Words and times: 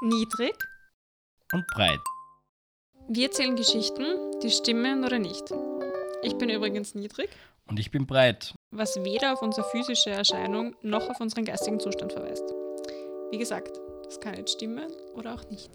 Niedrig. 0.00 0.54
und 1.52 1.66
breit. 1.66 2.00
Wir 3.08 3.26
erzählen 3.26 3.56
Geschichten, 3.56 4.04
die 4.42 4.50
stimmen 4.50 5.04
oder 5.04 5.18
nicht. 5.18 5.42
Ich 6.22 6.36
bin 6.38 6.48
übrigens 6.48 6.94
niedrig, 6.94 7.28
Und 7.66 7.78
ich 7.80 7.90
bin 7.90 8.06
breit. 8.06 8.54
was 8.70 8.96
weder 9.04 9.32
auf 9.32 9.42
unsere 9.42 9.68
physische 9.70 10.10
Erscheinung 10.10 10.74
noch 10.82 11.08
auf 11.10 11.20
unseren 11.20 11.44
geistigen 11.44 11.80
Zustand 11.80 12.12
verweist. 12.12 12.44
Wie 13.30 13.38
gesagt, 13.38 13.78
das 14.04 14.20
kann 14.20 14.34
jetzt 14.34 14.52
stimmen 14.52 14.90
oder 15.14 15.34
auch 15.34 15.48
nicht. 15.50 15.70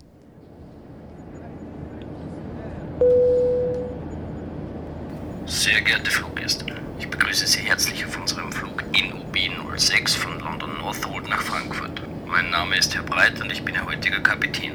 Sehr 5.46 5.82
geehrte 5.82 6.10
Fluggäste, 6.10 6.66
ich 7.00 7.08
begrüße 7.08 7.46
Sie 7.46 7.60
herzlich 7.62 8.06
auf 8.06 8.18
unserem 8.20 8.52
Flug 8.52 8.84
NUB 8.92 9.38
06 9.78 10.16
von 10.16 10.40
London 10.40 10.78
Northolt 10.80 11.28
nach 11.30 11.42
Frankfurt. 11.42 12.02
Mein 12.28 12.50
Name 12.50 12.78
ist 12.78 12.96
Herr 12.96 13.04
Breit 13.04 13.40
und 13.40 13.52
ich 13.52 13.64
bin 13.64 13.76
Ihr 13.76 13.86
heutiger 13.86 14.20
Kapitän. 14.20 14.74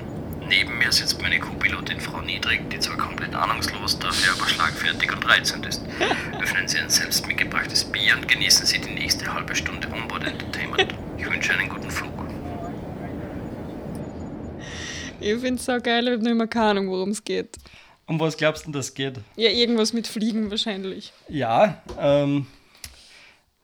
Neben 0.48 0.78
mir 0.78 0.92
sitzt 0.92 1.20
meine 1.20 1.38
Co-Pilotin 1.40 2.00
Frau 2.00 2.20
Niedrig, 2.20 2.70
die 2.70 2.78
zwar 2.78 2.96
komplett 2.96 3.34
ahnungslos, 3.34 3.98
dafür 3.98 4.34
aber 4.34 4.48
schlagfertig 4.48 5.12
und 5.12 5.28
reizend 5.28 5.66
ist. 5.66 5.82
Öffnen 6.40 6.68
Sie 6.68 6.78
ein 6.78 6.88
selbst 6.88 7.26
mitgebrachtes 7.26 7.84
Bier 7.84 8.16
und 8.16 8.28
genießen 8.28 8.66
Sie 8.66 8.80
die 8.80 8.90
nächste 8.94 9.32
halbe 9.32 9.54
Stunde 9.54 9.88
Onboard 9.92 10.24
Entertainment. 10.24 10.94
Ich 11.18 11.30
wünsche 11.30 11.52
einen 11.52 11.68
guten 11.68 11.90
Flug. 11.90 12.12
Ich 15.20 15.34
finde 15.34 15.54
es 15.54 15.64
so 15.66 15.78
geil, 15.80 16.06
ich 16.06 16.12
habe 16.14 16.22
noch 16.22 16.30
immer 16.30 16.46
keine 16.46 16.70
Ahnung, 16.70 16.90
worum 16.90 17.10
es 17.10 17.22
geht. 17.22 17.56
Um 18.06 18.18
was 18.18 18.36
glaubst 18.36 18.66
du, 18.66 18.70
das 18.72 18.94
geht? 18.94 19.20
Ja, 19.36 19.50
irgendwas 19.50 19.92
mit 19.92 20.06
Fliegen 20.06 20.50
wahrscheinlich. 20.50 21.12
Ja, 21.28 21.82
ähm, 21.98 22.46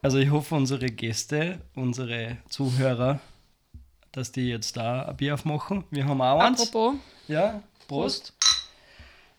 also 0.03 0.19
ich 0.19 0.31
hoffe, 0.31 0.55
unsere 0.55 0.87
Gäste, 0.87 1.61
unsere 1.75 2.37
Zuhörer, 2.49 3.21
dass 4.17 4.33
die 4.33 4.49
jetzt 4.49 4.77
da 4.79 5.03
ein 5.03 5.17
Bier 5.17 5.35
aufmachen. 5.35 5.85
Wir 5.91 6.07
haben 6.07 6.21
auch 6.23 6.41
eins. 6.41 6.61
Apropos, 6.61 6.95
Ja, 7.29 7.63
Prost. 7.87 8.33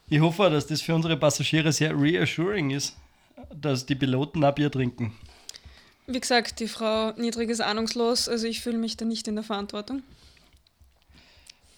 Ich 0.08 0.19
hoffe, 0.22 0.50
dass 0.52 0.67
das 0.67 0.81
für 0.81 0.94
unsere 0.95 1.17
Passagiere 1.17 1.72
sehr 1.73 2.00
reassuring 2.00 2.69
ist, 2.69 2.95
dass 3.53 3.86
die 3.86 3.95
Piloten 3.95 4.44
auch 4.45 4.53
Bier 4.53 4.72
trinken. 4.72 5.16
wie 6.06 6.19
gesagt, 6.19 6.59
die 6.59 6.67
Frau 6.67 7.11
Niedrig 7.14 7.50
ist 7.50 7.59
ahnungslos, 7.59 8.30
also 8.30 8.45
ich 8.47 8.61
fühle 8.61 8.78
mich 8.78 8.95
da 8.95 9.03
nicht 9.03 9.28
in 9.28 9.36
der 9.36 9.44
Verantwortung. 9.44 10.03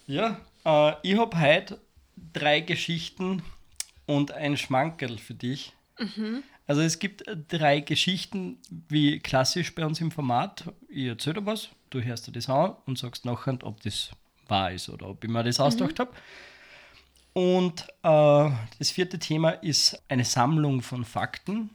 Ja, 0.06 0.40
äh, 0.66 0.94
ich 1.04 1.18
habe 1.18 1.40
heute 1.40 1.80
drei 2.34 2.60
Geschichten 2.60 3.42
und 4.08 4.32
ein 4.32 4.58
Schmankerl 4.58 5.18
für 5.18 5.34
dich. 5.36 5.74
Also 6.68 6.82
es 6.82 7.00
gibt 7.00 7.24
drei 7.48 7.80
Geschichten, 7.80 8.58
wie 8.90 9.20
klassisch 9.20 9.74
bei 9.74 9.86
uns 9.86 10.02
im 10.02 10.12
Format. 10.12 10.66
Ich 10.90 11.06
erzähle 11.08 11.46
was, 11.46 11.70
du 11.90 12.02
hörst 12.02 12.28
dir 12.28 12.32
das 12.32 12.50
an 12.50 12.76
und 12.86 12.98
sagst 12.98 13.26
nachher, 13.26 13.58
ob 13.64 13.82
das 13.82 14.12
wahr 14.48 14.72
ist 14.72 14.90
oder 14.90 15.10
ob 15.10 15.24
ich 15.24 15.30
mir 15.30 15.44
das 15.44 15.60
ausgedacht 15.60 16.00
habe. 16.00 16.12
Und 17.34 17.88
äh, 18.04 18.50
das 18.80 18.92
vierte 18.92 19.20
Thema 19.20 19.52
ist 19.52 20.02
eine 20.08 20.26
Sammlung 20.26 20.82
von 20.82 21.06
Fakten 21.06 21.70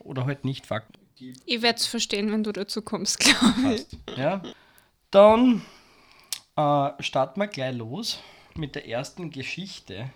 oder 0.00 0.26
halt 0.26 0.44
nicht 0.44 0.66
Fakten. 0.66 0.98
Ich 1.44 1.60
werde 1.62 1.78
es 1.78 1.86
verstehen, 1.86 2.32
wenn 2.32 2.42
du 2.42 2.52
dazu 2.52 2.80
kommst, 2.82 3.18
glaube 3.20 3.74
ich. 3.74 4.16
Ja. 4.16 4.42
Dann 5.10 5.62
äh, 6.56 7.02
starten 7.02 7.40
wir 7.40 7.48
gleich 7.48 7.74
los 7.76 8.20
mit 8.54 8.74
der 8.74 8.88
ersten 8.88 9.30
Geschichte, 9.30 10.10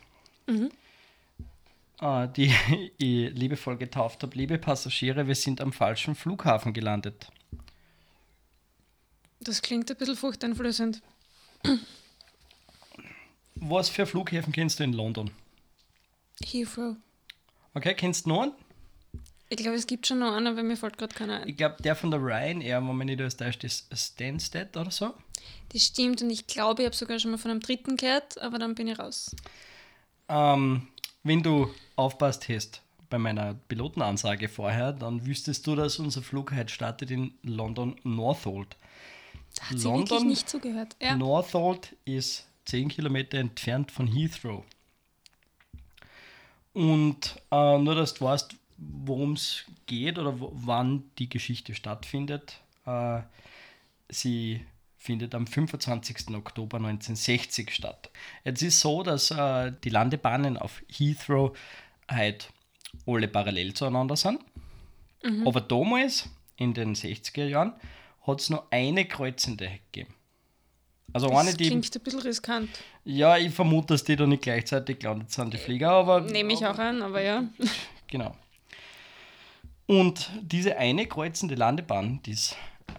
äh, 2.00 2.28
die 2.28 2.54
ich 2.98 3.34
liebevoll 3.34 3.76
getauft 3.76 4.22
habe. 4.22 4.36
Liebe 4.36 4.58
Passagiere, 4.58 5.26
wir 5.26 5.34
sind 5.34 5.60
am 5.60 5.72
falschen 5.72 6.14
Flughafen 6.14 6.72
gelandet. 6.72 7.28
Das 9.44 9.62
klingt 9.62 9.90
ein 9.90 9.96
bisschen 9.96 10.16
furchteinflößend. 10.16 11.02
Was 13.56 13.88
für 13.88 14.06
Flughäfen 14.06 14.52
kennst 14.52 14.80
du 14.80 14.84
in 14.84 14.92
London? 14.92 15.30
Heathrow. 16.42 16.96
Okay, 17.74 17.94
kennst 17.94 18.24
du 18.24 18.30
noch 18.30 18.42
einen? 18.42 18.52
Ich 19.50 19.58
glaube, 19.58 19.76
es 19.76 19.86
gibt 19.86 20.06
schon 20.06 20.18
noch 20.18 20.32
einen, 20.32 20.46
aber 20.46 20.62
mir 20.62 20.76
fällt 20.76 20.98
gerade 20.98 21.14
keiner 21.14 21.40
ein. 21.40 21.48
Ich 21.48 21.56
glaube, 21.56 21.76
der 21.82 21.94
von 21.94 22.10
der 22.10 22.20
Ryanair, 22.20 22.78
wenn 22.78 22.96
man 22.96 23.06
nicht 23.06 23.20
alles 23.20 23.36
täuscht, 23.36 23.62
ist 23.64 23.86
Stansted 23.94 24.76
oder 24.76 24.90
so. 24.90 25.14
Das 25.72 25.84
stimmt 25.84 26.22
und 26.22 26.30
ich 26.30 26.46
glaube, 26.46 26.82
ich 26.82 26.86
habe 26.86 26.96
sogar 26.96 27.18
schon 27.18 27.30
mal 27.30 27.36
von 27.36 27.50
einem 27.50 27.60
dritten 27.60 27.96
gehört, 27.96 28.38
aber 28.38 28.58
dann 28.58 28.74
bin 28.74 28.88
ich 28.88 28.98
raus. 28.98 29.36
Ähm, 30.28 30.88
wenn 31.22 31.42
du 31.42 31.72
aufpasst 31.96 32.48
hast 32.48 32.80
bei 33.10 33.18
meiner 33.18 33.54
Pilotenansage 33.68 34.48
vorher, 34.48 34.92
dann 34.92 35.24
wüsstest 35.26 35.66
du, 35.66 35.76
dass 35.76 35.98
unser 35.98 36.22
Flug 36.22 36.52
heute 36.52 36.72
startet 36.72 37.10
in 37.10 37.34
London 37.42 37.96
Northolt. 38.02 38.76
Da 39.56 39.70
hat 39.70 39.78
sie 39.78 39.84
wirklich 39.84 40.24
nicht 40.24 40.48
zugehört. 40.48 40.96
Ja. 41.00 41.16
Northolt 41.16 41.96
ist 42.04 42.46
10 42.66 42.88
Kilometer 42.88 43.38
entfernt 43.38 43.90
von 43.90 44.06
Heathrow. 44.06 44.64
Und 46.72 47.36
äh, 47.50 47.78
nur, 47.78 47.94
dass 47.94 48.14
du 48.14 48.24
weißt, 48.24 48.56
worum 48.78 49.34
es 49.34 49.64
geht 49.86 50.18
oder 50.18 50.40
wo, 50.40 50.50
wann 50.54 51.04
die 51.18 51.28
Geschichte 51.28 51.74
stattfindet. 51.74 52.60
Äh, 52.84 53.20
sie 54.08 54.64
findet 54.98 55.34
am 55.34 55.46
25. 55.46 56.34
Oktober 56.34 56.78
1960 56.78 57.70
statt. 57.70 58.10
Jetzt 58.44 58.62
ist 58.62 58.80
so, 58.80 59.02
dass 59.02 59.30
äh, 59.30 59.72
die 59.84 59.90
Landebahnen 59.90 60.56
auf 60.56 60.82
Heathrow 60.88 61.56
halt 62.08 62.48
alle 63.06 63.28
parallel 63.28 63.74
zueinander 63.74 64.16
sind. 64.16 64.40
Aber 65.46 65.60
damals, 65.60 66.28
in 66.56 66.74
den 66.74 66.94
60er 66.94 67.46
Jahren, 67.46 67.72
hat 68.26 68.40
es 68.40 68.50
nur 68.50 68.66
eine 68.70 69.04
kreuzende 69.04 69.70
gegeben. 69.92 70.14
Also 71.12 71.28
eine, 71.28 71.50
Das 71.50 71.56
die. 71.56 71.66
klingt 71.66 71.94
ein 71.94 72.02
bisschen 72.02 72.20
riskant. 72.20 72.70
Ja, 73.04 73.36
ich 73.36 73.54
vermute, 73.54 73.88
dass 73.88 74.04
die 74.04 74.16
da 74.16 74.26
nicht 74.26 74.42
gleichzeitig 74.42 74.98
gelandet 74.98 75.30
sind, 75.30 75.52
die 75.54 75.58
Flieger, 75.58 75.90
aber. 75.90 76.20
Nehme 76.20 76.52
ich 76.52 76.66
auch 76.66 76.78
an, 76.78 77.02
aber 77.02 77.22
ja. 77.22 77.44
Genau. 78.08 78.34
Und 79.86 80.30
diese 80.40 80.76
eine 80.76 81.06
kreuzende 81.06 81.56
Landebahn, 81.56 82.20
die 82.24 82.32
es 82.32 82.56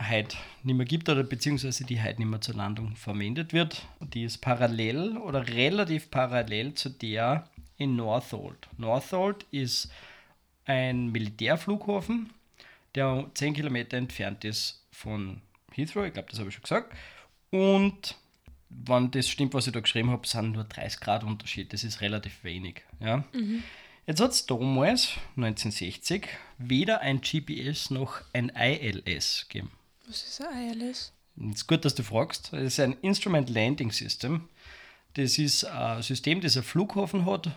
heute 0.09 0.35
nicht 0.63 0.75
mehr 0.75 0.85
gibt 0.85 1.07
oder 1.09 1.23
beziehungsweise 1.23 1.83
die 1.85 2.01
heute 2.01 2.19
nicht 2.19 2.29
mehr 2.29 2.41
zur 2.41 2.55
Landung 2.55 2.95
verwendet 2.95 3.53
wird, 3.53 3.85
die 3.99 4.23
ist 4.23 4.39
parallel 4.39 5.17
oder 5.17 5.47
relativ 5.47 6.11
parallel 6.11 6.73
zu 6.73 6.89
der 6.89 7.47
in 7.77 7.95
Northolt. 7.95 8.67
Northolt 8.77 9.45
ist 9.51 9.89
ein 10.65 11.11
Militärflughafen, 11.11 12.31
der 12.93 13.25
10 13.33 13.53
Kilometer 13.53 13.97
entfernt 13.97 14.43
ist 14.45 14.84
von 14.95 15.41
Heathrow, 15.71 16.05
ich 16.05 16.13
glaube, 16.13 16.29
das 16.29 16.39
habe 16.39 16.49
ich 16.49 16.55
schon 16.55 16.63
gesagt. 16.63 16.95
Und 17.51 18.15
wenn 18.69 19.11
das 19.11 19.29
stimmt, 19.29 19.53
was 19.53 19.67
ich 19.67 19.73
da 19.73 19.79
geschrieben 19.79 20.09
habe, 20.09 20.27
sind 20.27 20.53
nur 20.53 20.63
30 20.63 20.99
Grad 20.99 21.23
Unterschied. 21.23 21.71
Das 21.73 21.83
ist 21.83 22.01
relativ 22.01 22.43
wenig. 22.43 22.83
Ja. 22.99 23.23
Jetzt 24.07 24.21
hat 24.21 24.31
es 24.31 24.45
damals, 24.45 25.13
1960, 25.35 26.27
weder 26.57 27.01
ein 27.01 27.21
GPS 27.21 27.89
noch 27.89 28.21
ein 28.33 28.49
ILS 28.49 29.47
gegeben. 29.49 29.71
Was 30.07 30.23
ist 30.23 30.41
ein 30.41 30.79
ILS? 30.79 31.13
Es 31.37 31.55
ist 31.55 31.67
gut, 31.67 31.83
dass 31.83 31.95
du 31.95 32.03
fragst. 32.03 32.53
Es 32.53 32.73
ist 32.73 32.79
ein 32.79 32.93
Instrument 33.01 33.49
Landing 33.49 33.91
System. 33.91 34.47
Das 35.15 35.37
ist 35.37 35.65
ein 35.65 36.01
System, 36.01 36.41
das 36.41 36.57
ein 36.57 36.63
Flughafen 36.63 37.25
hat, 37.25 37.51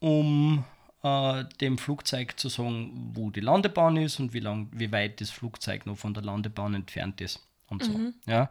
um 0.00 0.64
äh, 1.02 1.44
dem 1.60 1.78
Flugzeug 1.78 2.38
zu 2.38 2.48
sagen, 2.48 3.10
wo 3.14 3.30
die 3.30 3.40
Landebahn 3.40 3.96
ist 3.96 4.18
und 4.20 4.32
wie, 4.32 4.40
lang, 4.40 4.68
wie 4.72 4.90
weit 4.92 5.20
das 5.20 5.30
Flugzeug 5.30 5.86
noch 5.86 5.96
von 5.96 6.14
der 6.14 6.24
Landebahn 6.24 6.74
entfernt 6.74 7.20
ist. 7.20 7.46
Und 7.68 7.84
so. 7.84 7.92
Ja. 8.26 8.50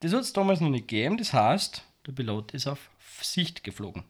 Das 0.00 0.12
hat 0.12 0.20
es 0.22 0.32
damals 0.32 0.60
noch 0.60 0.68
nicht 0.68 0.88
gegeben. 0.88 1.16
Das 1.16 1.32
heißt, 1.32 1.82
der 2.06 2.12
Pilot 2.12 2.52
ist 2.52 2.66
auf 2.66 2.90
Sicht 3.22 3.64
geflogen. 3.64 4.04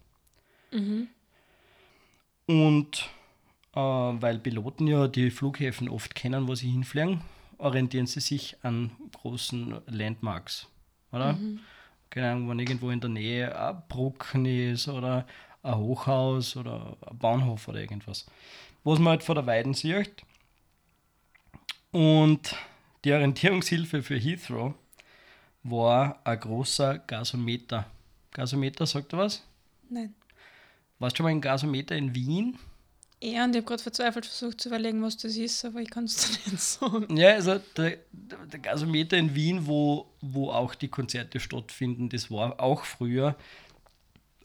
Und 2.47 3.09
äh, 3.75 3.81
weil 3.81 4.39
Piloten 4.39 4.87
ja 4.87 5.07
die 5.09 5.31
Flughäfen 5.31 5.89
oft 5.89 6.15
kennen, 6.15 6.49
wo 6.49 6.55
sie 6.55 6.71
hinfliegen, 6.71 7.21
orientieren 7.59 8.07
sie 8.07 8.21
sich 8.21 8.57
an 8.63 8.91
großen 9.13 9.81
Landmarks. 9.87 10.69
Oder? 11.13 11.35
Keine 12.11 12.31
Ahnung, 12.31 12.49
wenn 12.49 12.59
irgendwo 12.59 12.91
in 12.91 13.01
der 13.01 13.11
Nähe 13.11 13.59
ein 13.59 13.83
Brucken 13.89 14.47
ist 14.47 14.89
oder 14.89 15.27
ein 15.67 15.79
Hochhaus 15.79 16.57
oder 16.57 16.97
ein 17.07 17.19
Bahnhof 17.19 17.69
oder 17.69 17.81
irgendwas. 17.81 18.27
Was 18.85 18.99
man 18.99 19.11
halt 19.11 19.23
vor 19.23 19.35
der 19.35 19.47
Weiden 19.47 19.75
sieht. 19.75 20.23
Und 21.91 22.55
die 23.05 23.13
Orientierungshilfe 23.13 24.03
für 24.03 24.17
Heathrow 24.17 24.75
war 25.63 26.21
ein 26.25 26.39
großer 26.39 26.99
Gasometer. 26.99 27.87
Gasometer, 28.33 28.87
sagt 28.87 29.13
er 29.13 29.21
was? 29.21 29.43
Nein. 29.89 30.15
Warst 30.99 31.15
du 31.15 31.19
schon 31.19 31.25
mal 31.25 31.31
ein 31.31 31.41
Gasometer 31.41 31.97
in 31.97 32.15
Wien? 32.15 32.59
Ja, 33.23 33.45
und 33.45 33.51
ich 33.51 33.57
habe 33.57 33.67
gerade 33.67 33.83
verzweifelt 33.83 34.27
versucht 34.27 34.61
zu 34.61 34.69
überlegen, 34.69 35.03
was 35.03 35.17
das 35.17 35.37
ist, 35.37 35.65
aber 35.65 35.81
ich 35.81 35.91
kann 35.91 36.05
es 36.05 36.17
dir 36.17 36.51
nicht 36.51 36.63
sagen. 36.63 37.17
Ja, 37.17 37.31
also 37.31 37.59
der, 37.77 37.99
der 38.13 38.61
Gasometer 38.61 39.17
in 39.17 39.35
Wien, 39.35 39.67
wo, 39.67 40.07
wo 40.21 40.51
auch 40.51 40.75
die 40.75 40.89
Konzerte 40.89 41.41
stattfinden, 41.41 42.09
das 42.09 42.31
war 42.31 42.61
auch 42.61 42.85
früher 42.85 43.35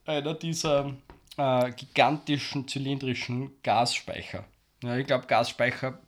einer 0.05 0.33
dieser 0.33 0.93
äh, 1.37 1.71
gigantischen 1.71 2.67
zylindrischen 2.67 3.51
Gasspeicher. 3.63 4.43
Ja, 4.83 4.97
ich 4.97 5.05
glaube, 5.07 5.27
Gasspeicher 5.27 5.99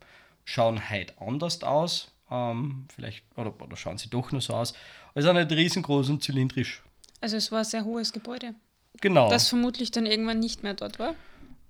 schauen 0.44 0.90
heute 0.90 1.14
anders 1.20 1.62
aus. 1.62 2.10
Ähm, 2.30 2.86
vielleicht, 2.94 3.24
oder, 3.36 3.54
oder 3.60 3.76
schauen 3.76 3.98
sie 3.98 4.08
doch 4.10 4.32
nur 4.32 4.40
so 4.40 4.54
aus. 4.54 4.74
Also 5.14 5.32
nicht 5.32 5.50
riesengroß 5.50 6.08
und 6.10 6.22
zylindrisch. 6.22 6.82
Also 7.20 7.36
es 7.36 7.52
war 7.52 7.60
ein 7.60 7.64
sehr 7.64 7.84
hohes 7.84 8.12
Gebäude, 8.12 8.54
Genau. 9.00 9.30
das 9.30 9.48
vermutlich 9.48 9.90
dann 9.90 10.06
irgendwann 10.06 10.40
nicht 10.40 10.62
mehr 10.62 10.74
dort 10.74 10.98
war. 10.98 11.14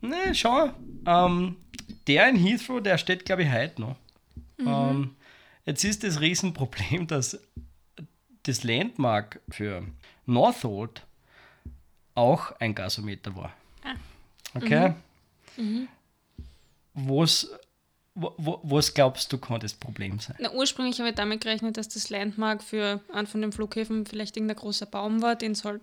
Ne, 0.01 0.35
schau. 0.35 0.71
Ähm, 1.07 1.57
der 2.07 2.29
in 2.29 2.37
Heathrow, 2.37 2.83
der 2.83 2.99
steht, 2.99 3.25
glaube 3.25 3.43
ich, 3.45 3.53
heute 3.53 3.81
noch. 3.81 3.97
Ähm, 4.59 5.15
jetzt 5.65 5.85
ist 5.85 6.05
das 6.05 6.21
Riesenproblem, 6.21 7.07
dass 7.07 7.39
das 8.45 8.65
Landmark 8.65 9.41
für 9.49 9.83
Northolt 10.27 11.07
auch 12.15 12.53
ein 12.61 12.75
Gasometer 12.75 13.35
war. 13.37 13.53
Okay? 14.55 14.95
Was, 16.95 17.51
wo, 18.15 18.33
wo- 18.37 18.61
was 18.63 18.95
glaubst 18.95 19.33
du, 19.33 19.39
kann 19.39 19.59
das 19.61 19.73
Problem 19.75 20.21
sein? 20.21 20.37
Na, 20.39 20.53
ursprünglich 20.53 20.99
habe 21.01 21.09
ich 21.11 21.15
damit 21.17 21.41
gerechnet, 21.41 21.77
dass 21.77 21.89
das 21.89 22.11
Landmark 22.11 22.63
für 22.63 23.01
einen 23.13 23.27
von 23.27 23.41
den 23.41 23.51
Flughäfen 23.53 24.07
vielleicht 24.07 24.37
irgendein 24.37 24.57
großer 24.59 24.87
Baum 24.87 25.21
war, 25.23 25.35
den 25.35 25.55
sie 25.57 25.65
halt 25.65 25.81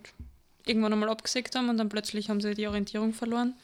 irgendwann 0.64 0.92
einmal 0.92 1.10
abgesägt 1.10 1.54
haben 1.54 1.68
und 1.68 1.76
dann 1.76 1.88
plötzlich 1.90 2.30
haben 2.30 2.40
sie 2.40 2.54
die 2.54 2.66
Orientierung 2.66 3.12
verloren. 3.12 3.54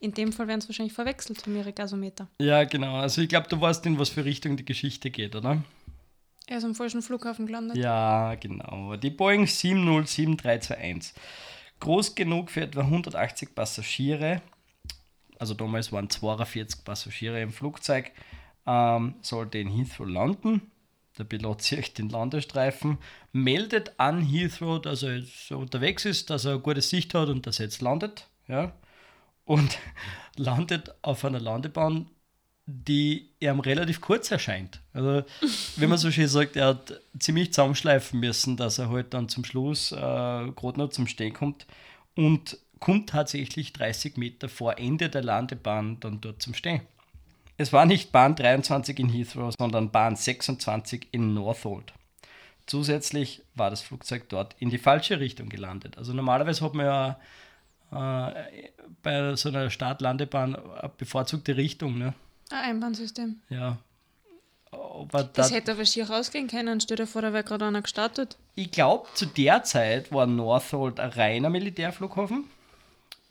In 0.00 0.12
dem 0.12 0.32
Fall 0.32 0.46
werden 0.48 0.60
sie 0.60 0.68
wahrscheinlich 0.68 0.92
verwechselt 0.94 1.42
haben, 1.42 1.56
ihre 1.56 1.72
Gasometer. 1.72 2.28
Ja, 2.40 2.64
genau. 2.64 2.96
Also 2.96 3.20
ich 3.22 3.28
glaube, 3.28 3.48
du 3.48 3.60
weißt, 3.60 3.84
in 3.86 3.98
was 3.98 4.10
für 4.10 4.24
Richtung 4.24 4.56
die 4.56 4.64
Geschichte 4.64 5.10
geht, 5.10 5.34
oder? 5.34 5.62
Er 6.46 6.58
ist 6.58 6.64
am 6.64 6.74
falschen 6.74 7.02
Flughafen 7.02 7.46
gelandet. 7.46 7.76
Ja, 7.76 8.34
genau. 8.36 8.94
Die 8.96 9.10
Boeing 9.10 9.46
707321. 9.46 11.12
Groß 11.80 12.14
genug 12.14 12.50
für 12.50 12.62
etwa 12.62 12.80
180 12.82 13.54
Passagiere. 13.54 14.42
Also 15.38 15.54
damals 15.54 15.92
waren 15.92 16.08
42 16.08 16.84
Passagiere 16.84 17.40
im 17.40 17.52
Flugzeug. 17.52 18.12
Ähm, 18.66 19.14
sollte 19.20 19.58
in 19.58 19.68
Heathrow 19.68 20.08
landen. 20.08 20.70
Der 21.18 21.24
Pilot 21.24 21.62
zieht 21.62 21.98
den 21.98 22.08
Landestreifen, 22.08 22.98
meldet 23.32 23.98
an 23.98 24.22
Heathrow, 24.22 24.80
dass 24.80 25.02
er 25.02 25.18
jetzt 25.18 25.50
unterwegs 25.52 26.04
ist, 26.04 26.30
dass 26.30 26.44
er 26.44 26.52
eine 26.52 26.60
gute 26.60 26.82
Sicht 26.82 27.14
hat 27.14 27.28
und 27.28 27.46
dass 27.46 27.60
er 27.60 27.66
jetzt 27.66 27.82
landet. 27.82 28.28
Ja? 28.48 28.72
Und 29.44 29.78
landet 30.36 30.94
auf 31.02 31.24
einer 31.24 31.40
Landebahn, 31.40 32.10
die 32.66 33.30
ihm 33.38 33.60
relativ 33.60 34.00
kurz 34.00 34.30
erscheint. 34.30 34.80
Also, 34.92 35.22
wenn 35.76 35.88
man 35.88 35.98
so 35.98 36.10
schön 36.10 36.26
sagt, 36.26 36.56
er 36.56 36.66
hat 36.68 37.00
ziemlich 37.18 37.52
zusammenschleifen 37.52 38.18
müssen, 38.18 38.56
dass 38.56 38.78
er 38.78 38.90
halt 38.90 39.14
dann 39.14 39.28
zum 39.28 39.44
Schluss 39.44 39.92
äh, 39.92 39.96
gerade 39.96 40.78
noch 40.78 40.90
zum 40.90 41.06
Stehen 41.06 41.32
kommt 41.32 41.66
und 42.16 42.58
kommt 42.80 43.10
tatsächlich 43.10 43.72
30 43.72 44.16
Meter 44.16 44.48
vor 44.48 44.78
Ende 44.78 45.08
der 45.08 45.22
Landebahn 45.22 46.00
dann 46.00 46.20
dort 46.20 46.42
zum 46.42 46.54
Stehen. 46.54 46.82
Es 47.56 47.72
war 47.72 47.86
nicht 47.86 48.12
Bahn 48.12 48.34
23 48.34 48.98
in 48.98 49.08
Heathrow, 49.08 49.54
sondern 49.56 49.90
Bahn 49.90 50.16
26 50.16 51.08
in 51.12 51.32
Northolt. 51.34 51.94
Zusätzlich 52.66 53.42
war 53.54 53.70
das 53.70 53.80
Flugzeug 53.80 54.28
dort 54.28 54.56
in 54.58 54.70
die 54.70 54.78
falsche 54.78 55.20
Richtung 55.20 55.48
gelandet. 55.48 55.96
Also 55.96 56.12
normalerweise 56.12 56.64
hat 56.64 56.74
man 56.74 56.86
ja 56.86 57.20
äh, 57.92 58.70
bei 59.02 59.36
so 59.36 59.50
einer 59.50 59.70
Startlandebahn 59.70 60.56
eine 60.56 60.92
bevorzugte 60.98 61.56
Richtung. 61.56 61.96
Ne? 61.96 62.12
Ein 62.50 62.70
Einbahnsystem. 62.76 63.40
Ja. 63.48 63.78
Aber 64.70 65.24
Das 65.24 65.48
da, 65.48 65.54
hätte 65.54 65.72
aber 65.72 65.84
schier 65.86 66.08
rausgehen 66.10 66.48
können. 66.48 66.80
Stell 66.80 66.96
dir 66.96 67.06
vor, 67.06 67.22
da 67.22 67.32
wäre 67.32 67.44
gerade 67.44 67.64
einer 67.66 67.82
gestartet. 67.82 68.36
ich 68.54 68.70
glaube, 68.70 69.08
zu 69.14 69.26
der 69.26 69.62
Zeit 69.62 70.12
war 70.12 70.26
Northolt 70.26 71.00
ein 71.00 71.10
reiner 71.10 71.50
Militärflughafen. 71.50 72.44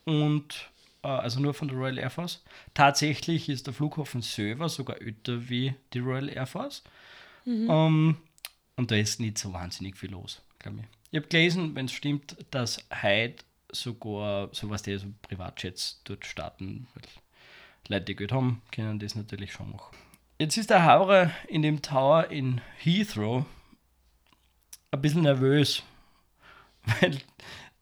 Und 0.05 0.69
äh, 1.03 1.07
also 1.07 1.39
nur 1.39 1.53
von 1.53 1.67
der 1.67 1.77
Royal 1.77 1.97
Air 1.97 2.09
Force. 2.09 2.43
Tatsächlich 2.73 3.49
ist 3.49 3.67
der 3.67 3.73
Flughafen 3.73 4.21
selber 4.21 4.69
sogar 4.69 5.01
älter 5.01 5.49
wie 5.49 5.75
die 5.93 5.99
Royal 5.99 6.29
Air 6.29 6.47
Force. 6.47 6.83
Ähm, 7.45 8.17
und 8.75 8.91
da 8.91 8.95
ist 8.95 9.19
nicht 9.19 9.37
so 9.37 9.53
wahnsinnig 9.53 9.97
viel 9.97 10.11
los, 10.11 10.41
glaube 10.59 10.79
ich. 10.79 10.85
Ich 11.11 11.17
habe 11.17 11.27
gelesen, 11.27 11.75
wenn 11.75 11.85
es 11.85 11.91
stimmt, 11.93 12.35
dass 12.51 12.79
heute 13.03 13.43
sogar 13.71 14.49
sowas 14.51 14.81
die 14.81 14.97
so 14.97 15.07
Privatjets 15.21 16.01
dort 16.05 16.25
starten. 16.25 16.87
Weil 16.95 17.03
Leute, 17.87 18.05
die 18.05 18.15
Geld 18.15 18.31
haben, 18.31 18.61
können 18.71 18.99
das 18.99 19.15
natürlich 19.15 19.53
schon 19.53 19.71
machen. 19.71 19.95
Jetzt 20.39 20.57
ist 20.57 20.69
der 20.69 20.85
Haurer 20.85 21.31
in 21.47 21.61
dem 21.61 21.81
Tower 21.81 22.29
in 22.29 22.61
Heathrow 22.77 23.45
ein 24.91 25.01
bisschen 25.01 25.21
nervös, 25.21 25.83
weil 26.99 27.19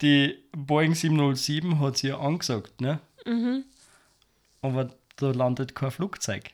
die 0.01 0.37
Boeing 0.51 0.93
707 0.93 1.79
hat 1.79 1.97
sie 1.97 2.09
ja 2.09 2.19
angesagt, 2.19 2.81
ne? 2.81 2.99
Aber 4.61 4.93
da 5.15 5.31
landet 5.31 5.75
kein 5.75 5.91
Flugzeug. 5.91 6.51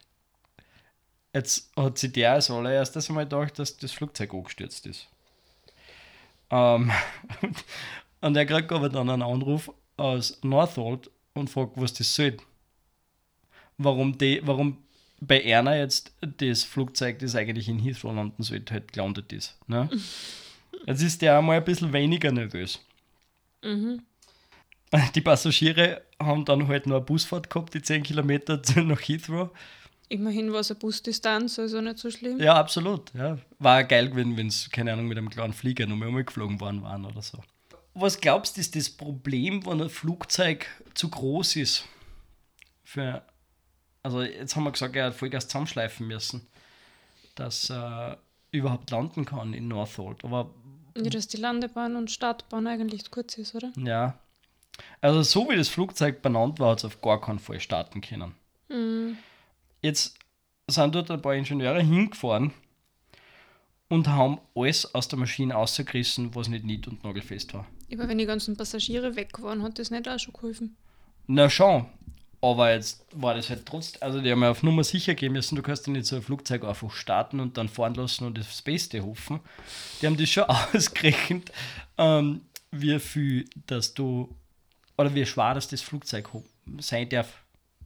Jetzt 1.33 1.71
hat 1.75 1.97
sie 1.97 2.11
der 2.11 2.33
als 2.33 2.49
allererstes 2.49 3.09
einmal 3.09 3.25
gedacht, 3.25 3.59
dass 3.59 3.77
das 3.77 3.91
Flugzeug 3.91 4.33
angestürzt 4.33 4.85
ist. 4.85 5.07
Ähm, 6.49 6.91
und 8.21 8.35
er 8.35 8.45
kriegt 8.45 8.71
aber 8.71 8.89
dann 8.89 9.09
einen 9.09 9.21
Anruf 9.21 9.71
aus 9.97 10.39
Northolt 10.43 11.09
und 11.33 11.49
fragt, 11.49 11.73
was 11.75 11.93
das 11.93 12.13
soll. 12.13 12.37
Warum, 13.79 14.17
die, 14.17 14.41
warum 14.43 14.77
bei 15.19 15.41
Erna 15.41 15.75
jetzt 15.75 16.13
das 16.21 16.63
Flugzeug, 16.63 17.19
das 17.19 17.35
eigentlich 17.35 17.67
in 17.67 17.79
Heathrow 17.79 18.13
landen 18.13 18.43
sollte, 18.43 18.73
halt 18.73 18.93
gelandet 18.93 19.33
ist. 19.33 19.57
Ne? 19.67 19.89
Jetzt 20.85 21.01
ist 21.01 21.21
der 21.21 21.37
einmal 21.37 21.57
ein 21.57 21.63
bisschen 21.65 21.91
weniger 21.91 22.31
nervös. 22.31 22.79
Die 25.13 25.21
Passagiere 25.21 26.01
haben 26.21 26.45
dann 26.45 26.67
halt 26.67 26.87
noch 26.87 26.97
eine 26.97 27.05
Busfahrt 27.05 27.49
gehabt, 27.49 27.73
die 27.73 27.81
10 27.81 28.03
Kilometer 28.03 28.61
nach 28.83 29.01
Heathrow. 29.01 29.49
Immerhin 30.07 30.51
war 30.51 30.61
es 30.61 30.71
eine 30.71 30.79
Busdistanz, 30.79 31.59
also 31.59 31.81
nicht 31.81 31.99
so 31.99 32.09
schlimm. 32.09 32.39
Ja, 32.39 32.55
absolut. 32.55 33.13
Ja. 33.13 33.37
War 33.59 33.83
geil 33.83 34.09
gewesen, 34.09 34.37
wenn 34.37 34.47
es, 34.47 34.69
keine 34.71 34.93
Ahnung, 34.93 35.07
mit 35.07 35.17
einem 35.17 35.29
kleinen 35.29 35.53
Flieger 35.53 35.85
nochmal 35.85 36.07
umgeflogen 36.07 36.59
worden 36.59 36.81
waren 36.81 37.05
oder 37.05 37.21
so. 37.21 37.39
Was 37.93 38.19
glaubst 38.19 38.57
du, 38.57 38.61
ist 38.61 38.75
das 38.75 38.89
Problem, 38.89 39.65
wenn 39.65 39.81
ein 39.81 39.89
Flugzeug 39.89 40.65
zu 40.95 41.09
groß 41.09 41.57
ist? 41.57 41.85
Für, 42.83 43.23
also 44.03 44.21
jetzt 44.21 44.55
haben 44.55 44.63
wir 44.63 44.71
gesagt, 44.71 44.95
er 44.95 45.05
hat 45.07 45.15
Vollgas 45.15 45.47
zusammenschleifen 45.47 46.07
müssen, 46.07 46.47
dass 47.35 47.69
er 47.69 48.17
überhaupt 48.51 48.89
landen 48.91 49.25
kann 49.25 49.53
in 49.53 49.67
Northolt. 49.67 50.23
Aber 50.23 50.49
Ja, 50.97 51.09
dass 51.09 51.27
die 51.27 51.37
Landebahn 51.37 51.95
und 51.95 52.09
Startbahn 52.11 52.67
eigentlich 52.67 53.11
kurz 53.11 53.37
ist, 53.37 53.55
oder? 53.55 53.71
ja, 53.77 54.17
also 55.01 55.21
so 55.23 55.49
wie 55.49 55.55
das 55.57 55.67
Flugzeug 55.69 56.21
benannt 56.21 56.59
war, 56.59 56.71
hat 56.71 56.79
es 56.79 56.85
auf 56.85 57.01
gar 57.01 57.19
keinen 57.19 57.39
Fall 57.39 57.59
starten 57.59 57.99
können. 58.01 58.33
Jetzt 59.81 60.17
sind 60.67 60.95
dort 60.95 61.11
ein 61.11 61.21
paar 61.21 61.35
Ingenieure 61.35 61.81
hingefahren 61.81 62.53
und 63.89 64.07
haben 64.07 64.39
alles 64.55 64.93
aus 64.93 65.07
der 65.07 65.19
Maschine 65.19 65.53
rausgerissen, 65.55 66.33
was 66.35 66.47
nicht 66.47 66.63
nied- 66.65 66.87
und 66.87 67.03
nagelfest 67.03 67.53
war. 67.53 67.65
Aber 67.91 68.07
wenn 68.07 68.19
die 68.19 68.25
ganzen 68.25 68.55
Passagiere 68.55 69.15
weg 69.15 69.41
waren, 69.41 69.63
hat 69.63 69.79
das 69.79 69.89
nicht 69.91 70.07
auch 70.07 70.19
schon 70.19 70.33
geholfen. 70.33 70.77
Na 71.27 71.49
schon, 71.49 71.87
aber 72.41 72.71
jetzt 72.73 73.05
war 73.13 73.33
das 73.33 73.49
halt 73.49 73.65
trotzdem, 73.65 74.01
also 74.01 74.21
die 74.21 74.31
haben 74.31 74.41
ja 74.41 74.51
auf 74.51 74.63
Nummer 74.63 74.83
sicher 74.83 75.13
gehen 75.13 75.33
müssen, 75.33 75.55
du 75.55 75.61
kannst 75.61 75.87
ja 75.87 75.93
nicht 75.93 76.05
so 76.05 76.15
ein 76.15 76.21
Flugzeug 76.21 76.63
einfach 76.63 76.91
starten 76.91 77.39
und 77.39 77.57
dann 77.57 77.67
fahren 77.67 77.95
lassen 77.95 78.25
und 78.25 78.37
das 78.37 78.61
Beste 78.61 79.03
hoffen. 79.03 79.41
Die 80.01 80.07
haben 80.07 80.17
das 80.17 80.29
schon 80.29 80.43
ausgerechnet, 80.47 81.51
ähm, 81.97 82.41
wie 82.71 82.97
viel, 82.99 83.49
dass 83.67 83.93
du, 83.93 84.33
oder 84.97 85.13
wie 85.13 85.25
schwer 85.25 85.53
dass 85.53 85.67
das 85.67 85.81
Flugzeug 85.81 86.29
sein 86.79 87.09
darf. 87.09 87.43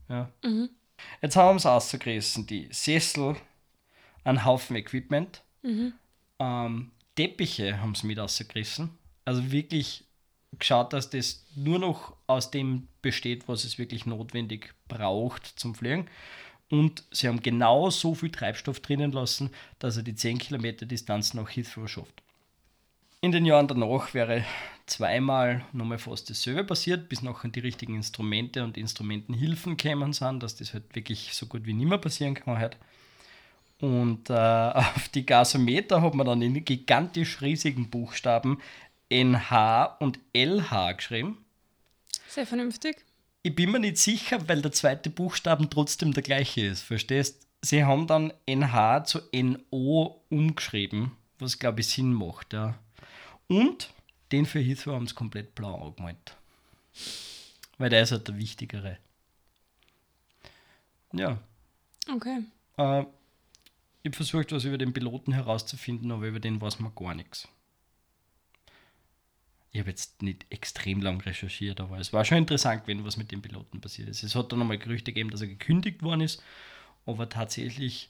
Ja. 0.08 0.30
Jetzt 1.20 1.36
haben 1.36 1.58
sie 1.58 1.70
ausgerissen, 1.70 2.46
die 2.46 2.68
Sessel, 2.70 3.36
einen 4.22 4.44
Haufen 4.44 4.76
Equipment, 4.76 5.42
ähm, 6.38 6.90
Teppiche 7.16 7.80
haben 7.80 7.94
sie 7.94 8.06
mit 8.06 8.18
ausgerissen. 8.18 8.90
Also 9.24 9.50
wirklich 9.50 10.04
geschaut, 10.58 10.92
dass 10.92 11.10
das 11.10 11.44
nur 11.54 11.78
noch 11.78 12.16
aus 12.26 12.50
dem 12.50 12.88
besteht, 13.04 13.46
was 13.46 13.62
es 13.62 13.78
wirklich 13.78 14.06
notwendig 14.06 14.74
braucht 14.88 15.46
zum 15.46 15.76
Fliegen. 15.76 16.08
Und 16.70 17.04
sie 17.12 17.28
haben 17.28 17.40
genau 17.40 17.90
so 17.90 18.14
viel 18.14 18.30
Treibstoff 18.30 18.80
drinnen 18.80 19.12
lassen, 19.12 19.50
dass 19.78 19.96
er 19.96 20.02
die 20.02 20.16
10 20.16 20.38
Kilometer 20.38 20.86
Distanz 20.86 21.34
nach 21.34 21.48
Heathrow 21.54 21.86
schafft. 21.86 22.22
In 23.20 23.32
den 23.32 23.46
Jahren 23.46 23.68
danach 23.68 24.12
wäre 24.12 24.44
zweimal 24.86 25.64
nochmal 25.72 25.98
fast 25.98 26.28
dasselbe 26.28 26.64
passiert, 26.64 27.08
bis 27.08 27.22
nachher 27.22 27.48
die 27.48 27.60
richtigen 27.60 27.94
Instrumente 27.94 28.64
und 28.64 28.76
Instrumentenhilfen 28.76 29.76
gekommen 29.76 30.12
sind, 30.12 30.42
dass 30.42 30.56
das 30.56 30.74
halt 30.74 30.94
wirklich 30.94 31.32
so 31.32 31.46
gut 31.46 31.64
wie 31.64 31.74
nicht 31.74 31.88
mehr 31.88 31.98
passieren 31.98 32.34
kann 32.34 32.58
halt. 32.58 32.76
Und 33.80 34.30
äh, 34.30 34.32
auf 34.74 35.08
die 35.10 35.24
Gasometer 35.24 36.02
hat 36.02 36.14
man 36.14 36.26
dann 36.26 36.42
in 36.42 36.64
gigantisch 36.64 37.40
riesigen 37.40 37.90
Buchstaben 37.90 38.58
NH 39.10 39.96
und 40.00 40.18
LH 40.34 40.92
geschrieben. 40.92 41.43
Sehr 42.34 42.48
vernünftig. 42.48 42.96
Ich 43.44 43.54
bin 43.54 43.70
mir 43.70 43.78
nicht 43.78 43.96
sicher, 43.96 44.48
weil 44.48 44.60
der 44.60 44.72
zweite 44.72 45.08
Buchstaben 45.08 45.70
trotzdem 45.70 46.12
der 46.12 46.24
gleiche 46.24 46.62
ist, 46.62 46.80
verstehst? 46.80 47.46
Sie 47.62 47.84
haben 47.84 48.08
dann 48.08 48.32
NH 48.46 49.04
zu 49.04 49.20
NO 49.32 50.20
umgeschrieben, 50.30 51.12
was 51.38 51.60
glaube 51.60 51.82
ich 51.82 51.86
Sinn 51.86 52.12
macht, 52.12 52.52
ja. 52.52 52.74
Und 53.46 53.90
den 54.32 54.46
für 54.46 54.58
Heathrow 54.58 54.94
haben 54.94 55.06
sie 55.06 55.14
komplett 55.14 55.54
blau 55.54 55.80
angemalt. 55.80 56.36
Weil 57.78 57.90
der 57.90 58.02
ist 58.02 58.10
halt 58.10 58.26
der 58.26 58.36
wichtigere. 58.36 58.98
Ja. 61.12 61.38
Okay. 62.12 62.42
Äh, 62.78 63.02
ich 64.02 64.08
habe 64.08 64.16
versucht, 64.16 64.50
was 64.50 64.64
über 64.64 64.78
den 64.78 64.92
Piloten 64.92 65.32
herauszufinden, 65.32 66.10
aber 66.10 66.26
über 66.26 66.40
den 66.40 66.60
weiß 66.60 66.80
man 66.80 66.92
gar 66.96 67.14
nichts. 67.14 67.46
Ich 69.74 69.80
habe 69.80 69.90
jetzt 69.90 70.22
nicht 70.22 70.46
extrem 70.50 71.02
lang 71.02 71.20
recherchiert, 71.20 71.80
aber 71.80 71.98
es 71.98 72.12
war 72.12 72.24
schon 72.24 72.38
interessant 72.38 72.84
gewesen, 72.84 73.04
was 73.04 73.16
mit 73.16 73.32
dem 73.32 73.42
Piloten 73.42 73.80
passiert 73.80 74.08
ist. 74.08 74.22
Es 74.22 74.36
hat 74.36 74.52
dann 74.52 74.60
nochmal 74.60 74.78
Gerüchte 74.78 75.12
gegeben, 75.12 75.30
dass 75.30 75.40
er 75.40 75.48
gekündigt 75.48 76.04
worden 76.04 76.20
ist, 76.20 76.40
aber 77.06 77.28
tatsächlich 77.28 78.08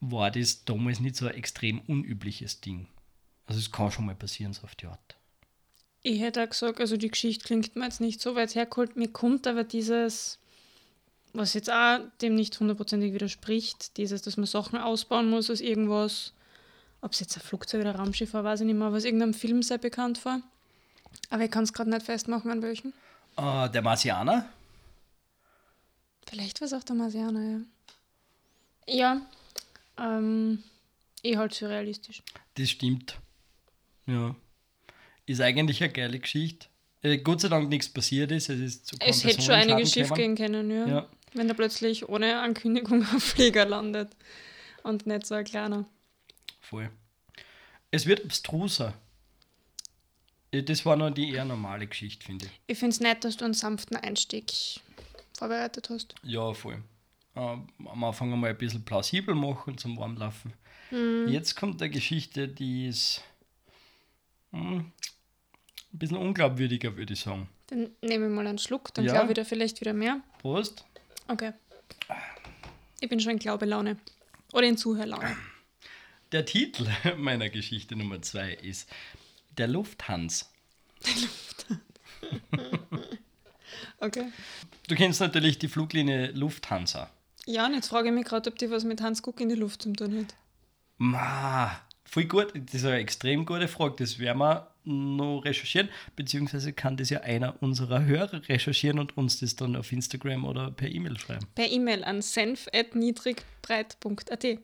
war 0.00 0.32
das 0.32 0.64
damals 0.64 0.98
nicht 0.98 1.14
so 1.14 1.28
ein 1.28 1.34
extrem 1.34 1.78
unübliches 1.82 2.60
Ding. 2.60 2.88
Also 3.46 3.60
es 3.60 3.70
kann 3.70 3.92
schon 3.92 4.04
mal 4.04 4.16
passieren, 4.16 4.52
so 4.52 4.64
auf 4.64 4.74
die 4.74 4.86
Art. 4.86 5.16
Ich 6.02 6.20
hätte 6.20 6.42
auch 6.42 6.50
gesagt, 6.50 6.80
also 6.80 6.96
die 6.96 7.08
Geschichte 7.08 7.44
klingt 7.44 7.76
mir 7.76 7.84
jetzt 7.84 8.00
nicht 8.00 8.20
so 8.20 8.34
weit 8.34 8.56
hergeholt. 8.56 8.96
Mir 8.96 9.08
kommt 9.08 9.46
aber 9.46 9.62
dieses, 9.62 10.40
was 11.32 11.54
jetzt 11.54 11.70
auch 11.70 12.00
dem 12.20 12.34
nicht 12.34 12.58
hundertprozentig 12.58 13.12
widerspricht, 13.12 13.96
dieses, 13.96 14.22
dass 14.22 14.36
man 14.36 14.46
Sachen 14.46 14.76
ausbauen 14.76 15.30
muss 15.30 15.50
aus 15.50 15.60
irgendwas, 15.60 16.32
ob 17.00 17.12
es 17.12 17.20
jetzt 17.20 17.36
ein 17.36 17.42
Flugzeug 17.42 17.82
oder 17.82 17.90
ein 17.90 18.00
Raumschiff 18.00 18.34
war, 18.34 18.42
weiß 18.42 18.62
ich 18.62 18.66
nicht 18.66 18.74
mehr, 18.74 18.92
was 18.92 19.04
irgendeinem 19.04 19.34
Film 19.34 19.62
sehr 19.62 19.78
bekannt 19.78 20.24
war. 20.24 20.42
Aber 21.30 21.44
ich 21.44 21.50
kann 21.50 21.64
es 21.64 21.72
gerade 21.72 21.90
nicht 21.90 22.04
festmachen, 22.04 22.50
an 22.50 22.62
welchen. 22.62 22.92
Äh, 23.36 23.68
der 23.70 23.82
Marsianer? 23.82 24.48
Vielleicht 26.28 26.60
war 26.60 26.66
es 26.66 26.72
auch 26.72 26.84
der 26.84 26.96
Marsianer, 26.96 27.42
ja. 27.42 27.60
Ja, 28.88 29.20
ähm, 29.98 30.62
eh 31.22 31.36
halt 31.36 31.54
surrealistisch. 31.54 32.22
Das 32.54 32.70
stimmt. 32.70 33.18
Ja. 34.06 34.34
Ist 35.26 35.40
eigentlich 35.40 35.82
eine 35.82 35.92
geile 35.92 36.18
Geschichte. 36.18 36.68
Äh, 37.02 37.18
Gott 37.18 37.40
sei 37.40 37.48
Dank 37.48 37.68
nichts 37.68 37.88
passiert 37.88 38.30
ist. 38.30 38.48
Es, 38.48 38.60
ist 38.60 38.86
zu 38.86 38.96
Es 39.00 39.24
hätte 39.24 39.42
schon 39.42 39.54
einiges 39.54 39.92
schief 39.92 40.12
gehen 40.12 40.36
können, 40.36 40.70
ja. 40.70 40.86
Ja. 40.86 41.06
Wenn 41.34 41.48
er 41.48 41.54
plötzlich 41.54 42.08
ohne 42.08 42.40
Ankündigung 42.40 43.02
auf 43.14 43.22
Flieger 43.22 43.66
landet. 43.66 44.10
Und 44.82 45.06
nicht 45.06 45.26
so 45.26 45.34
ein 45.34 45.44
kleiner. 45.44 45.84
Voll. 46.60 46.90
Es 47.90 48.06
wird 48.06 48.24
abstruser. 48.24 48.94
Das 50.62 50.84
war 50.86 50.96
noch 50.96 51.10
die 51.10 51.30
eher 51.32 51.44
normale 51.44 51.86
Geschichte, 51.86 52.24
finde 52.26 52.46
ich. 52.46 52.52
Ich 52.66 52.78
finde 52.78 52.94
es 52.94 53.00
nett, 53.00 53.24
dass 53.24 53.36
du 53.36 53.44
einen 53.44 53.54
sanften 53.54 53.96
Einstieg 53.96 54.52
vorbereitet 55.36 55.90
hast. 55.90 56.14
Ja, 56.22 56.52
voll. 56.52 56.82
Ähm, 57.34 57.68
am 57.86 58.04
Anfang 58.04 58.32
einmal 58.32 58.50
ein 58.50 58.58
bisschen 58.58 58.84
plausibel 58.84 59.34
machen 59.34 59.76
zum 59.76 59.98
Warmlaufen. 59.98 60.52
Mhm. 60.90 61.28
Jetzt 61.28 61.56
kommt 61.56 61.82
eine 61.82 61.90
Geschichte, 61.90 62.48
die 62.48 62.86
ist 62.88 63.22
hm, 64.52 64.78
ein 64.78 64.92
bisschen 65.92 66.16
unglaubwürdiger, 66.16 66.96
würde 66.96 67.12
ich 67.12 67.20
sagen. 67.20 67.48
Dann 67.68 67.90
nehme 68.00 68.26
ich 68.26 68.32
mal 68.32 68.46
einen 68.46 68.58
Schluck, 68.58 68.94
dann 68.94 69.04
Ja. 69.04 69.12
glaube 69.12 69.32
ich 69.32 69.36
da 69.36 69.44
vielleicht 69.44 69.80
wieder 69.80 69.92
mehr. 69.92 70.20
Prost. 70.38 70.84
Okay. 71.28 71.52
Ich 73.00 73.08
bin 73.08 73.20
schon 73.20 73.32
in 73.32 73.38
Glaubelaune. 73.38 73.98
Oder 74.52 74.66
in 74.68 74.78
Zuhörlaune. 74.78 75.36
Der 76.32 76.44
Titel 76.46 76.86
meiner 77.18 77.48
Geschichte 77.50 77.96
Nummer 77.96 78.22
zwei 78.22 78.52
ist 78.52 78.88
Der 79.58 79.68
Lufthans. 79.68 80.50
Okay. 83.98 84.26
Du 84.88 84.94
kennst 84.94 85.20
natürlich 85.20 85.58
die 85.58 85.68
Fluglinie 85.68 86.30
Lufthansa. 86.32 87.10
Ja, 87.46 87.66
und 87.66 87.74
jetzt 87.74 87.88
frage 87.88 88.08
ich 88.08 88.14
mich 88.14 88.26
gerade, 88.26 88.50
ob 88.50 88.58
die 88.58 88.70
was 88.70 88.84
mit 88.84 89.00
Hans 89.00 89.22
Guck 89.22 89.40
in 89.40 89.48
die 89.48 89.54
Luft 89.54 89.80
zu 89.82 89.92
tun 89.92 90.18
hat. 90.18 90.34
Ma, 90.98 91.80
voll 92.04 92.24
gut. 92.24 92.52
Das 92.54 92.74
ist 92.74 92.84
eine 92.84 92.96
extrem 92.96 93.46
gute 93.46 93.68
Frage. 93.68 93.94
Das 93.98 94.18
werden 94.18 94.38
wir 94.38 94.68
noch 94.84 95.44
recherchieren. 95.44 95.88
Beziehungsweise 96.14 96.72
kann 96.72 96.96
das 96.96 97.10
ja 97.10 97.20
einer 97.20 97.60
unserer 97.62 98.04
Hörer 98.04 98.48
recherchieren 98.48 98.98
und 98.98 99.16
uns 99.16 99.38
das 99.40 99.54
dann 99.56 99.76
auf 99.76 99.92
Instagram 99.92 100.44
oder 100.44 100.70
per 100.70 100.88
E-Mail 100.88 101.18
schreiben. 101.18 101.46
Per 101.54 101.70
E-Mail 101.70 102.04
an 102.04 102.22
senf.niedrigbreit.at. 102.22 104.58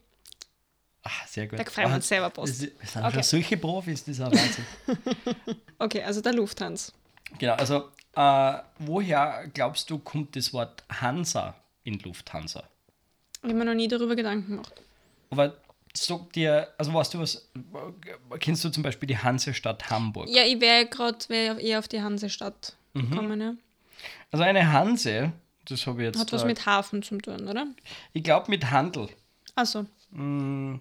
Ah, 1.04 1.10
sehr 1.26 1.46
gut. 1.48 1.58
Da 1.58 1.64
freuen 1.64 1.88
wir 1.90 1.96
uns 1.96 2.08
selber 2.08 2.26
Das, 2.26 2.34
Post. 2.34 2.50
das 2.80 2.92
sind 2.92 3.04
Okay. 3.04 3.12
schon 3.14 3.22
solche 3.22 3.56
Profis, 3.56 4.04
das 4.04 4.18
ist 4.18 4.20
ein 4.24 4.32
Wahnsinn. 4.32 4.66
Okay, 5.78 6.02
also 6.04 6.20
der 6.20 6.32
Lufthans. 6.32 6.92
genau, 7.38 7.54
also 7.54 7.88
äh, 8.14 8.58
woher 8.78 9.48
glaubst 9.52 9.90
du, 9.90 9.98
kommt 9.98 10.36
das 10.36 10.52
Wort 10.52 10.84
Hansa 10.88 11.56
in 11.82 11.98
Lufthansa? 11.98 12.62
Ich 13.38 13.48
habe 13.48 13.54
mir 13.54 13.64
noch 13.64 13.74
nie 13.74 13.88
darüber 13.88 14.14
Gedanken 14.14 14.52
gemacht. 14.52 14.72
Aber 15.30 15.56
sagt 15.92 16.36
dir, 16.36 16.68
also 16.78 16.94
weißt 16.94 17.14
du 17.14 17.18
was, 17.18 17.48
kennst 18.38 18.62
du 18.64 18.68
zum 18.70 18.84
Beispiel 18.84 19.08
die 19.08 19.18
Hansestadt 19.18 19.90
Hamburg? 19.90 20.28
Ja, 20.28 20.44
ich 20.44 20.60
wäre 20.60 20.86
gerade 20.86 21.18
wär 21.28 21.58
eher 21.58 21.80
auf 21.80 21.88
die 21.88 22.00
Hansestadt 22.00 22.76
Mhm. 22.94 23.10
gekommen, 23.10 23.40
ja. 23.40 23.54
Also 24.30 24.44
eine 24.44 24.70
Hanse, 24.70 25.32
das 25.64 25.84
habe 25.86 26.02
ich 26.02 26.06
jetzt, 26.08 26.20
Hat 26.20 26.32
was 26.32 26.42
äh, 26.42 26.46
mit 26.46 26.64
Hafen 26.66 27.02
zu 27.02 27.18
tun, 27.18 27.48
oder? 27.48 27.66
ich 28.12 28.22
glaube 28.22 28.50
mit 28.50 28.70
Handel. 28.70 29.08
Also, 29.56 29.86
Mm, 30.12 30.76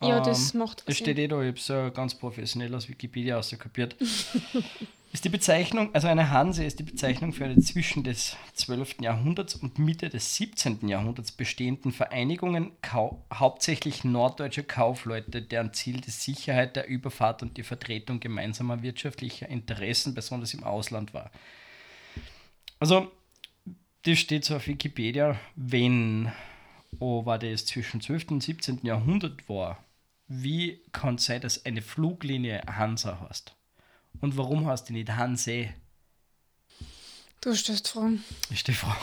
ja, 0.00 0.18
ähm, 0.18 0.24
das 0.24 0.54
macht 0.54 0.84
Es 0.86 0.98
steht 0.98 1.18
eh 1.18 1.28
da, 1.28 1.40
ich 1.40 1.48
habe 1.48 1.58
es 1.58 1.68
ja 1.68 1.88
ganz 1.90 2.14
professionell 2.14 2.74
aus 2.74 2.88
Wikipedia 2.88 3.38
auskopiert. 3.38 3.96
ist 5.12 5.24
die 5.24 5.30
Bezeichnung, 5.30 5.94
also 5.94 6.08
eine 6.08 6.30
Hanse 6.30 6.64
ist 6.64 6.78
die 6.78 6.82
Bezeichnung 6.82 7.32
für 7.32 7.46
eine 7.46 7.58
zwischen 7.60 8.04
des 8.04 8.36
12. 8.54 8.96
Jahrhunderts 9.00 9.54
und 9.54 9.78
Mitte 9.78 10.10
des 10.10 10.36
17. 10.36 10.86
Jahrhunderts 10.88 11.32
bestehenden 11.32 11.92
Vereinigungen 11.92 12.72
kau 12.82 13.24
hauptsächlich 13.32 14.04
norddeutscher 14.04 14.64
Kaufleute, 14.64 15.40
deren 15.40 15.72
Ziel 15.72 16.02
die 16.02 16.10
Sicherheit 16.10 16.76
der 16.76 16.88
Überfahrt 16.88 17.42
und 17.42 17.56
die 17.56 17.62
Vertretung 17.62 18.20
gemeinsamer 18.20 18.82
wirtschaftlicher 18.82 19.48
Interessen, 19.48 20.14
besonders 20.14 20.52
im 20.52 20.64
Ausland 20.64 21.14
war. 21.14 21.30
Also, 22.78 23.10
das 24.02 24.18
steht 24.18 24.44
so 24.44 24.56
auf 24.56 24.66
Wikipedia, 24.66 25.38
wenn 25.54 26.30
aber 27.00 27.38
das 27.38 27.66
zwischen 27.66 28.00
12. 28.00 28.30
und 28.32 28.42
17. 28.42 28.80
Jahrhundert 28.82 29.48
war, 29.48 29.82
wie 30.28 30.80
kann 30.92 31.16
es 31.16 31.24
sein, 31.26 31.40
dass 31.40 31.64
eine 31.64 31.82
Fluglinie 31.82 32.62
Hansa 32.66 33.26
heißt? 33.28 33.54
Und 34.20 34.36
warum 34.36 34.66
heißt 34.66 34.88
die 34.88 34.94
nicht 34.94 35.10
Hanse? 35.10 35.68
Du 37.40 37.54
stellst 37.54 37.88
Fragen. 37.88 38.24
Ich 38.50 38.60
stehe 38.60 38.76
vor. 38.76 38.96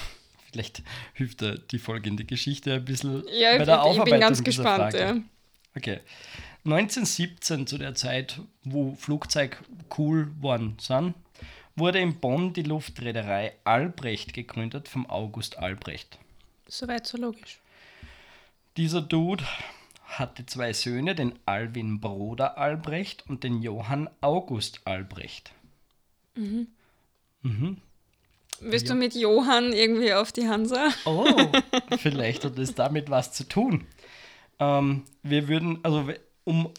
Vielleicht 0.51 0.83
hilft 1.13 1.41
dir 1.41 1.57
die 1.57 1.79
folgende 1.79 2.25
Geschichte 2.25 2.73
ein 2.75 2.85
bisschen 2.85 3.23
Ja, 3.39 3.53
ich, 3.53 3.59
bei 3.59 3.65
der 3.65 3.65
bin- 3.65 3.65
ich 3.65 3.65
bin 3.65 3.77
Aufarbeitung 3.79 4.19
ganz 4.19 4.43
gespannt. 4.43 4.93
Ja. 4.93 5.15
Okay. 5.75 5.99
1917, 6.65 7.67
zu 7.67 7.77
der 7.77 7.95
Zeit, 7.95 8.39
wo 8.63 8.93
Flugzeug 8.95 9.61
cool 9.97 10.31
worden 10.41 10.77
sind, 10.79 11.13
wurde 11.75 11.99
in 11.99 12.19
Bonn 12.19 12.53
die 12.53 12.61
Luftreederei 12.63 13.53
Albrecht 13.63 14.33
gegründet 14.33 14.87
vom 14.87 15.09
August 15.09 15.57
Albrecht. 15.57 16.19
Soweit 16.67 17.07
so 17.07 17.17
logisch. 17.17 17.59
Dieser 18.77 19.01
Dude 19.01 19.43
hatte 20.05 20.45
zwei 20.45 20.73
Söhne, 20.73 21.15
den 21.15 21.33
Alwin 21.45 21.99
Broder 21.99 22.57
Albrecht 22.57 23.23
und 23.27 23.43
den 23.43 23.61
Johann 23.61 24.09
August 24.21 24.81
Albrecht. 24.85 25.51
Willst 28.59 28.89
du 28.89 28.95
mit 28.95 29.13
Johann 29.15 29.73
irgendwie 29.73 30.13
auf 30.13 30.31
die 30.31 30.47
Hansa? 30.47 30.89
Oh, 31.05 31.25
vielleicht 31.97 32.45
hat 32.45 32.57
es 32.57 32.73
damit 32.73 33.09
was 33.09 33.33
zu 33.33 33.47
tun. 33.47 33.85
Ähm, 34.59 35.03
wir 35.21 35.47
würden, 35.47 35.79
also 35.83 36.09
um, 36.43 36.69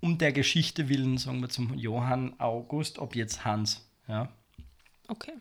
um 0.00 0.18
der 0.18 0.32
Geschichte 0.32 0.88
willen, 0.88 1.18
sagen 1.18 1.40
wir 1.40 1.48
zum 1.48 1.74
Johann 1.74 2.34
August, 2.38 2.98
ob 2.98 3.16
jetzt 3.16 3.44
Hans. 3.44 3.84
Ja. 4.06 4.28
Okay. 5.08 5.32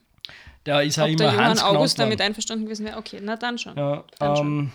Der 0.65 0.81
ist 0.84 0.96
ja 0.96 1.03
Ob 1.03 1.10
immer 1.10 1.17
der 1.17 1.31
Johann 1.34 1.46
Hans 1.46 1.63
August 1.63 2.00
damit 2.00 2.22
einverstanden 2.22 2.65
gewesen 2.65 2.86
wäre? 2.86 2.98
Okay, 2.98 3.20
na 3.22 3.36
dann 3.36 3.58
schon. 3.58 3.77
Ja, 3.77 4.03
Dann 4.20 4.36
schon. 4.36 4.72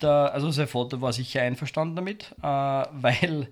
Der, 0.00 0.32
also 0.32 0.50
sein 0.50 0.68
Vater 0.68 1.00
war 1.00 1.12
sicher 1.12 1.42
einverstanden 1.42 1.96
damit, 1.96 2.34
äh, 2.42 2.42
weil 2.42 3.50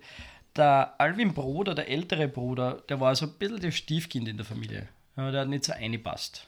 der 0.55 0.99
Alwin 0.99 1.33
Bruder, 1.33 1.73
der 1.73 1.89
ältere 1.89 2.27
Bruder, 2.27 2.83
der 2.89 2.99
war 2.99 3.15
so 3.15 3.25
ein 3.25 3.33
bisschen 3.33 3.59
das 3.59 3.75
Stiefkind 3.75 4.27
in 4.27 4.37
der 4.37 4.45
Familie. 4.45 4.87
Ja, 5.15 5.31
der 5.31 5.41
hat 5.41 5.47
nicht 5.47 5.63
so 5.63 5.73
eingepasst. 5.73 6.47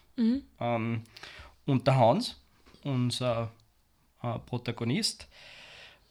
Ähm, 0.59 1.03
und 1.65 1.87
der 1.87 1.95
Hans, 1.97 2.39
unser 2.83 3.51
äh, 4.21 4.39
Protagonist, 4.39 5.27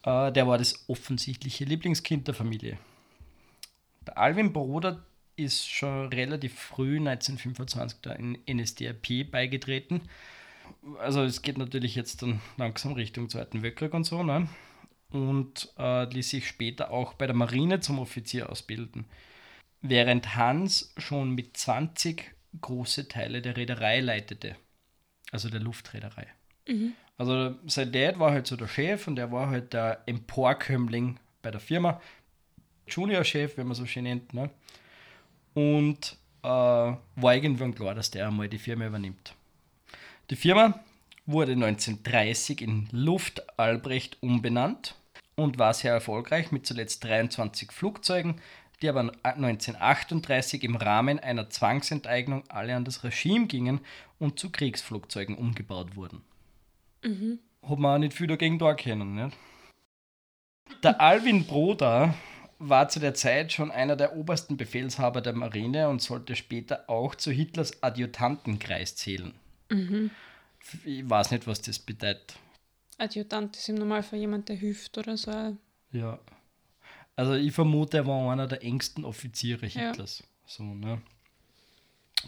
äh, 0.03 0.33
der 0.33 0.47
war 0.47 0.59
das 0.59 0.89
offensichtliche 0.89 1.65
Lieblingskind 1.65 2.27
der 2.27 2.35
Familie. 2.35 2.79
Der 4.07 4.19
Alwin 4.19 4.53
Bruder 4.53 5.05
ist 5.37 5.69
schon 5.69 6.09
relativ 6.09 6.59
früh, 6.59 6.99
1925, 6.99 8.01
da 8.03 8.13
in 8.13 8.39
NSDAP 8.49 9.31
beigetreten 9.31 10.03
also 10.99 11.23
es 11.23 11.43
geht 11.43 11.59
natürlich 11.59 11.95
jetzt 11.95 12.23
dann 12.23 12.41
langsam 12.57 12.93
Richtung 12.93 13.29
Zweiten 13.29 13.63
Weltkrieg 13.63 13.95
und 13.95 14.05
so, 14.05 14.23
ne? 14.23 14.49
Und 15.11 15.73
äh, 15.79 16.05
ließ 16.05 16.31
sich 16.31 16.49
später 16.49 16.91
auch 16.91 17.15
bei 17.15 17.27
der 17.27 17.37
Marine 17.37 17.81
zum 17.81 17.99
Offizier 17.99 18.51
ausbilden. 18.51 19.05
Während 19.81 20.35
Hans 20.37 20.93
schon 20.97 21.35
mit 21.35 21.57
20 21.57 22.35
große 22.61 23.09
Teile 23.09 23.43
der 23.43 23.57
Reederei 23.57 24.01
leitete. 24.01 24.57
Also 25.31 25.51
der 25.51 25.61
Luftreederei. 25.61 26.27
Also 27.17 27.55
sein 27.67 27.93
Dad 27.93 28.19
war 28.19 28.33
halt 28.33 28.47
so 28.47 28.57
der 28.57 28.67
Chef 28.67 29.07
und 29.07 29.19
er 29.19 29.31
war 29.31 29.51
halt 29.51 29.73
der 29.73 30.03
Emporkömmling 30.07 31.19
bei 31.43 31.51
der 31.51 31.61
Firma. 31.61 32.01
Junior-Chef, 32.89 33.57
wenn 33.57 33.67
man 33.67 33.77
so 33.77 33.87
schön 33.87 34.05
nennt, 34.05 34.35
ne? 34.35 34.51
Und 35.55 36.17
äh, 36.43 36.47
war 36.49 37.35
irgendwann 37.35 37.75
klar, 37.75 37.95
dass 37.95 38.11
der 38.11 38.29
einmal 38.29 38.49
die 38.49 38.59
Firma 38.59 38.87
übernimmt. 38.87 39.35
Die 40.31 40.37
Firma 40.37 40.81
wurde 41.27 41.53
1930 41.53 42.63
in 42.63 42.89
Luft 42.93 43.59
Albrecht 43.59 44.17
umbenannt 44.23 44.95
und 45.37 45.59
war 45.59 45.75
sehr 45.75 45.93
erfolgreich 45.93 46.51
mit 46.51 46.67
zuletzt 46.67 47.05
23 47.05 47.71
Flugzeugen, 47.71 48.41
die 48.81 48.89
aber 48.89 49.13
1938 49.23 50.65
im 50.65 50.77
Rahmen 50.77 51.19
einer 51.19 51.51
Zwangsenteignung 51.51 52.45
alle 52.49 52.75
an 52.75 52.87
das 52.87 53.05
Regime 53.05 53.47
gingen 53.47 53.81
und 54.19 54.39
zu 54.39 54.51
Kriegsflugzeugen 54.51 55.37
umgebaut 55.37 55.95
wurden. 55.95 56.23
Mhm. 57.05 57.39
Hat 57.63 57.79
man 57.79 57.97
auch 57.97 57.99
nicht 57.99 58.15
viel 58.15 58.27
dagegen 58.27 58.59
da 58.59 58.75
können. 58.75 59.15
Nicht? 59.17 59.37
Der 60.83 61.03
Alwin 61.03 61.45
Broda 61.45 62.15
war 62.59 62.89
zu 62.89 62.99
der 62.99 63.13
Zeit 63.13 63.53
schon 63.53 63.71
einer 63.71 63.97
der 63.97 64.17
obersten 64.17 64.57
Befehlshaber 64.57 65.21
der 65.21 65.35
Marine 65.35 65.91
und 65.91 66.01
sollte 66.01 66.35
später 66.35 66.89
auch 66.89 67.15
zu 67.15 67.31
Hitlers 67.31 67.83
Adjutantenkreis 67.83 68.97
zählen. 68.97 69.35
Mhm. 69.71 70.11
Ich 70.85 71.09
weiß 71.09 71.31
nicht, 71.31 71.47
was 71.47 71.61
das 71.61 71.79
bedeutet. 71.79 72.37
Adjutant 72.99 73.57
ist 73.57 73.69
im 73.69 73.75
Normalfall 73.77 74.19
jemand, 74.19 74.49
der 74.49 74.57
hilft 74.57 74.97
oder 74.97 75.17
so. 75.17 75.57
Ja. 75.93 76.19
Also 77.17 77.35
ich 77.35 77.53
vermute, 77.53 77.99
er 77.99 78.07
war 78.07 78.33
einer 78.33 78.47
der 78.47 78.63
engsten 78.63 79.05
Offiziere 79.05 79.67
Ja. 79.67 79.89
Hitlers. 79.89 80.23
So, 80.47 80.63
ne? 80.63 81.01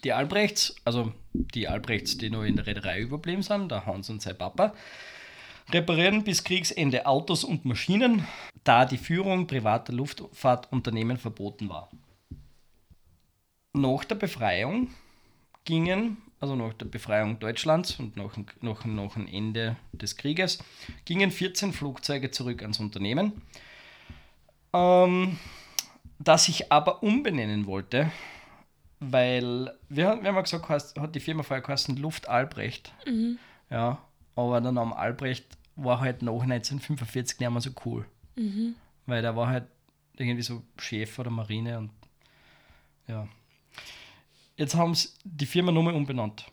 Die 0.04 0.12
Albrechts, 0.12 0.74
also 0.84 1.12
die 1.32 1.68
Albrechts, 1.68 2.18
die 2.18 2.30
noch 2.30 2.42
in 2.42 2.56
der 2.56 2.66
Reederei 2.66 3.00
überblieben 3.00 3.42
sind, 3.42 3.70
der 3.70 3.86
Hans 3.86 4.10
und 4.10 4.20
sein 4.20 4.36
Papa, 4.36 4.74
reparieren 5.70 6.22
bis 6.22 6.44
Kriegsende 6.44 7.06
Autos 7.06 7.44
und 7.44 7.64
Maschinen, 7.64 8.26
da 8.64 8.84
die 8.84 8.98
Führung 8.98 9.46
privater 9.46 9.92
Luftfahrtunternehmen 9.92 11.16
verboten 11.16 11.68
war. 11.68 11.90
Nach 13.72 14.04
der 14.04 14.14
Befreiung 14.16 14.90
gingen, 15.64 16.18
also 16.40 16.54
nach 16.56 16.74
der 16.74 16.86
Befreiung 16.86 17.38
Deutschlands 17.38 17.98
und 17.98 18.16
nach, 18.16 18.36
nach, 18.60 18.84
nach 18.84 19.14
dem 19.14 19.26
Ende 19.26 19.76
des 19.92 20.16
Krieges, 20.16 20.58
gingen 21.04 21.30
14 21.30 21.72
Flugzeuge 21.72 22.30
zurück 22.30 22.62
ans 22.62 22.78
Unternehmen, 22.80 23.40
ähm, 24.72 25.38
das 26.18 26.44
sich 26.44 26.70
aber 26.72 27.02
umbenennen 27.02 27.66
wollte, 27.66 28.10
weil, 29.00 29.74
wir, 29.88 30.08
haben- 30.08 30.22
wir 30.22 30.28
haben 30.28 30.36
ja 30.36 30.40
gesagt, 30.42 30.68
heißt, 30.68 30.98
hat 30.98 31.14
die 31.14 31.20
Firma 31.20 31.42
vorher 31.42 31.62
geheißen 31.62 31.96
Luft 31.96 32.28
Albrecht. 32.28 32.92
Ja, 33.70 33.98
aber 34.34 34.60
der 34.60 34.72
Name 34.72 34.96
Albrecht 34.96 35.46
war 35.76 36.00
halt 36.00 36.22
nach 36.22 36.32
1945 36.42 37.38
nicht 37.40 37.50
mehr 37.50 37.60
so 37.60 37.70
cool. 37.84 38.06
Weil 39.06 39.22
der 39.22 39.36
war 39.36 39.48
halt 39.48 39.64
irgendwie 40.16 40.42
so 40.42 40.62
Chef 40.78 41.10
von 41.12 41.24
der 41.24 41.32
Marine 41.32 41.78
und 41.78 41.90
ja. 43.06 43.28
Jetzt 44.56 44.74
haben 44.74 44.94
sie 44.94 45.08
die 45.24 45.46
Firma 45.46 45.72
nochmal 45.72 45.94
umbenannt. 45.94 46.46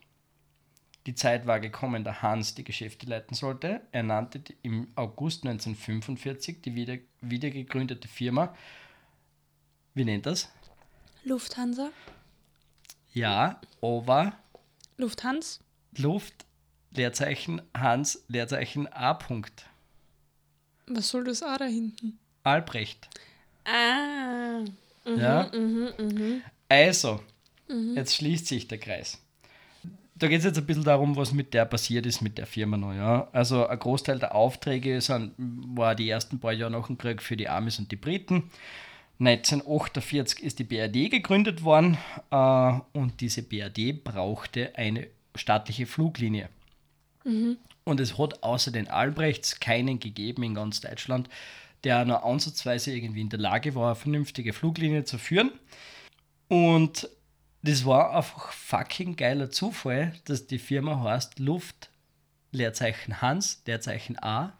Die 1.05 1.15
Zeit 1.15 1.45
war 1.45 1.59
gekommen, 1.59 2.03
da 2.03 2.21
Hans 2.21 2.55
die 2.55 2.63
Geschäfte 2.63 3.05
leiten 3.07 3.35
sollte. 3.35 3.81
Er 3.91 4.03
nannte 4.03 4.41
im 4.61 4.87
August 4.95 5.43
1945 5.45 6.61
die 6.61 6.75
wieder, 6.75 6.97
wieder 7.21 7.49
gegründete 7.49 8.07
Firma. 8.07 8.55
Wie 9.93 10.05
nennt 10.05 10.25
das? 10.25 10.49
Lufthansa? 11.25 11.91
Ja, 13.13 13.59
aber 13.81 14.33
Lufthansa? 14.97 15.59
Luft, 15.97 16.45
Leerzeichen 16.91 17.61
Hans, 17.73 18.23
Leerzeichen 18.27 18.87
A. 18.87 19.13
Punkt. 19.13 19.65
Was 20.87 21.09
soll 21.09 21.23
das 21.25 21.43
auch 21.43 21.57
da 21.57 21.65
hinten? 21.65 22.17
Albrecht. 22.43 23.09
Ah. 23.65 24.59
Mhm, 25.05 25.19
Ja? 25.19 25.51
mhm, 25.53 25.89
mhm. 25.97 26.41
Also, 26.69 27.21
jetzt 27.95 28.15
schließt 28.15 28.47
sich 28.47 28.67
der 28.67 28.77
Kreis. 28.77 29.19
Da 30.15 30.27
geht 30.27 30.39
es 30.39 30.45
jetzt 30.45 30.57
ein 30.57 30.65
bisschen 30.65 30.83
darum, 30.83 31.15
was 31.15 31.33
mit 31.33 31.53
der 31.53 31.65
passiert 31.65 32.05
ist, 32.05 32.21
mit 32.21 32.37
der 32.37 32.45
Firma 32.45 32.77
noch. 32.77 32.93
Ja? 32.93 33.27
Also 33.31 33.65
ein 33.65 33.79
Großteil 33.79 34.19
der 34.19 34.35
Aufträge 34.35 35.01
sind, 35.01 35.33
war 35.37 35.95
die 35.95 36.09
ersten 36.09 36.39
paar 36.39 36.53
Jahre 36.53 36.71
nach 36.71 36.87
dem 36.87 36.97
Krieg 36.97 37.21
für 37.21 37.35
die 37.35 37.49
Amis 37.49 37.79
und 37.79 37.91
die 37.91 37.95
Briten. 37.95 38.51
1948 39.19 40.43
ist 40.43 40.59
die 40.59 40.63
BRD 40.63 41.09
gegründet 41.09 41.63
worden 41.63 41.97
äh, 42.31 42.73
und 42.93 43.21
diese 43.21 43.41
BRD 43.41 44.03
brauchte 44.03 44.75
eine 44.75 45.07
staatliche 45.35 45.85
Fluglinie. 45.85 46.49
Und 47.85 47.99
es 47.99 48.17
hat 48.17 48.43
außer 48.43 48.71
den 48.71 48.87
Albrechts 48.87 49.59
keinen 49.59 49.99
gegeben 49.99 50.43
in 50.43 50.55
ganz 50.55 50.81
Deutschland, 50.81 51.29
der 51.83 52.05
nur 52.05 52.23
ansatzweise 52.23 52.93
irgendwie 52.93 53.21
in 53.21 53.29
der 53.29 53.39
Lage 53.39 53.75
war, 53.75 53.87
eine 53.87 53.95
vernünftige 53.95 54.53
Fluglinie 54.53 55.03
zu 55.05 55.17
führen. 55.17 55.51
Und 56.47 57.09
das 57.63 57.85
war 57.85 58.15
einfach 58.15 58.51
fucking 58.51 59.15
geiler 59.15 59.49
Zufall, 59.49 60.13
dass 60.25 60.47
die 60.47 60.59
Firma 60.59 61.01
heißt 61.01 61.39
Luft, 61.39 61.89
Leerzeichen 62.51 63.21
Hans, 63.21 63.63
Leerzeichen 63.65 64.21
A, 64.21 64.53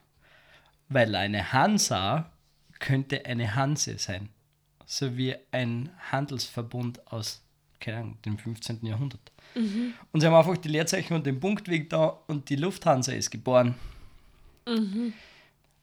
weil 0.88 1.14
eine 1.14 1.52
Hansa 1.52 2.30
könnte 2.80 3.24
eine 3.26 3.54
Hanse 3.54 3.98
sein. 3.98 4.30
So 4.86 5.16
wie 5.16 5.34
ein 5.52 5.90
Handelsverbund 6.10 7.06
aus, 7.12 7.42
keine 7.78 7.98
Ahnung, 7.98 8.18
dem 8.22 8.38
15. 8.38 8.84
Jahrhundert. 8.84 9.32
Und 10.12 10.20
sie 10.20 10.26
haben 10.26 10.34
einfach 10.34 10.56
die 10.56 10.68
Leerzeichen 10.68 11.14
und 11.14 11.26
den 11.26 11.40
Punktweg 11.40 11.90
da 11.90 12.18
und 12.26 12.48
die 12.48 12.56
Lufthansa 12.56 13.12
ist 13.12 13.30
geboren. 13.30 13.74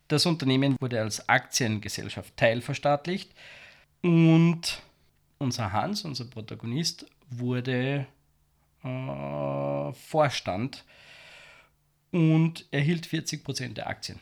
Das 0.07 0.25
Unternehmen 0.25 0.75
wurde 0.79 0.99
als 1.01 1.29
Aktiengesellschaft 1.29 2.35
teilverstaatlicht 2.35 3.31
und 4.01 4.81
unser 5.41 5.73
Hans, 5.73 6.05
unser 6.05 6.25
Protagonist, 6.25 7.05
wurde 7.29 8.05
äh, 8.83 9.93
Vorstand 9.93 10.85
und 12.11 12.65
erhielt 12.71 13.07
40% 13.07 13.73
der 13.73 13.87
Aktien. 13.87 14.19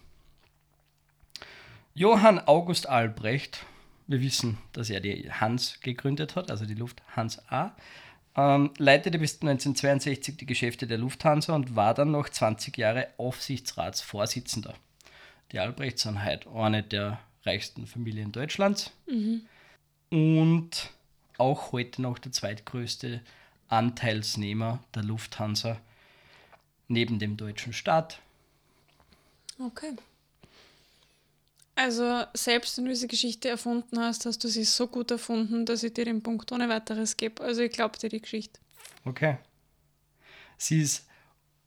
Johann 1.94 2.40
August 2.40 2.88
Albrecht, 2.88 3.66
wir 4.08 4.22
wissen, 4.22 4.58
dass 4.74 4.90
er 4.90 5.02
die 5.02 5.32
Hans 5.32 5.80
gegründet 5.82 6.36
hat, 6.36 6.50
also 6.50 6.66
die 6.66 6.76
Lufthansa, 6.76 7.76
ähm, 8.36 8.72
leitete 8.78 9.20
bis 9.20 9.36
1962 9.36 10.38
die 10.38 10.46
Geschäfte 10.46 10.88
der 10.88 10.98
Lufthansa 10.98 11.54
und 11.54 11.76
war 11.76 11.94
dann 11.94 12.12
noch 12.12 12.30
20 12.30 12.78
Jahre 12.78 13.08
Aufsichtsratsvorsitzender. 13.18 14.74
Die 15.52 15.60
Albrechts 15.60 16.04
sind 16.04 16.24
heute 16.24 16.50
eine 16.52 16.84
der 16.84 17.20
reichsten 17.44 17.88
Familien 17.88 18.32
Deutschlands 18.32 18.92
und 20.10 20.92
auch 21.40 21.72
heute 21.72 22.02
noch 22.02 22.20
der 22.20 22.32
zweitgrößte 22.32 23.22
Anteilsnehmer 23.68 24.80
der 24.96 25.04
Lufthansa 25.04 25.78
neben 26.88 27.20
dem 27.20 27.38
deutschen 27.38 27.74
Staat. 27.74 28.20
Okay. 29.60 29.96
Also, 31.76 32.24
selbst 32.34 32.78
wenn 32.78 32.86
du 32.86 32.92
diese 32.92 33.08
Geschichte 33.08 33.48
erfunden 33.48 34.00
hast, 34.00 34.26
hast 34.26 34.44
du 34.44 34.50
sie 34.50 34.66
so 34.66 34.88
gut 34.88 35.12
erfunden, 35.12 35.66
dass 35.66 35.84
ich 35.84 35.94
dir 35.94 36.04
den 36.04 36.22
Punkt 36.22 36.52
ohne 36.52 36.68
weiteres 36.68 37.16
gebe. 37.16 37.42
Also, 37.42 37.62
ich 37.62 37.72
glaube 37.72 37.98
dir 37.98 38.10
die 38.10 38.22
Geschichte. 38.22 38.60
Okay. 39.06 39.38
Sie 40.58 40.82
ist 40.82 41.06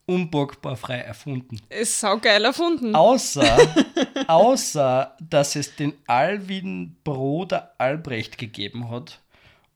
unborgbar 0.04 0.76
frei 0.76 0.98
erfunden. 0.98 1.60
Ist 1.70 1.98
saugeil 1.98 2.44
erfunden. 2.44 2.94
Außer, 2.94 3.74
außer, 4.26 5.16
dass 5.18 5.56
es 5.56 5.76
den 5.76 5.94
Alwin 6.06 6.96
Broder 7.04 7.74
Albrecht 7.78 8.36
gegeben 8.36 8.90
hat 8.90 9.18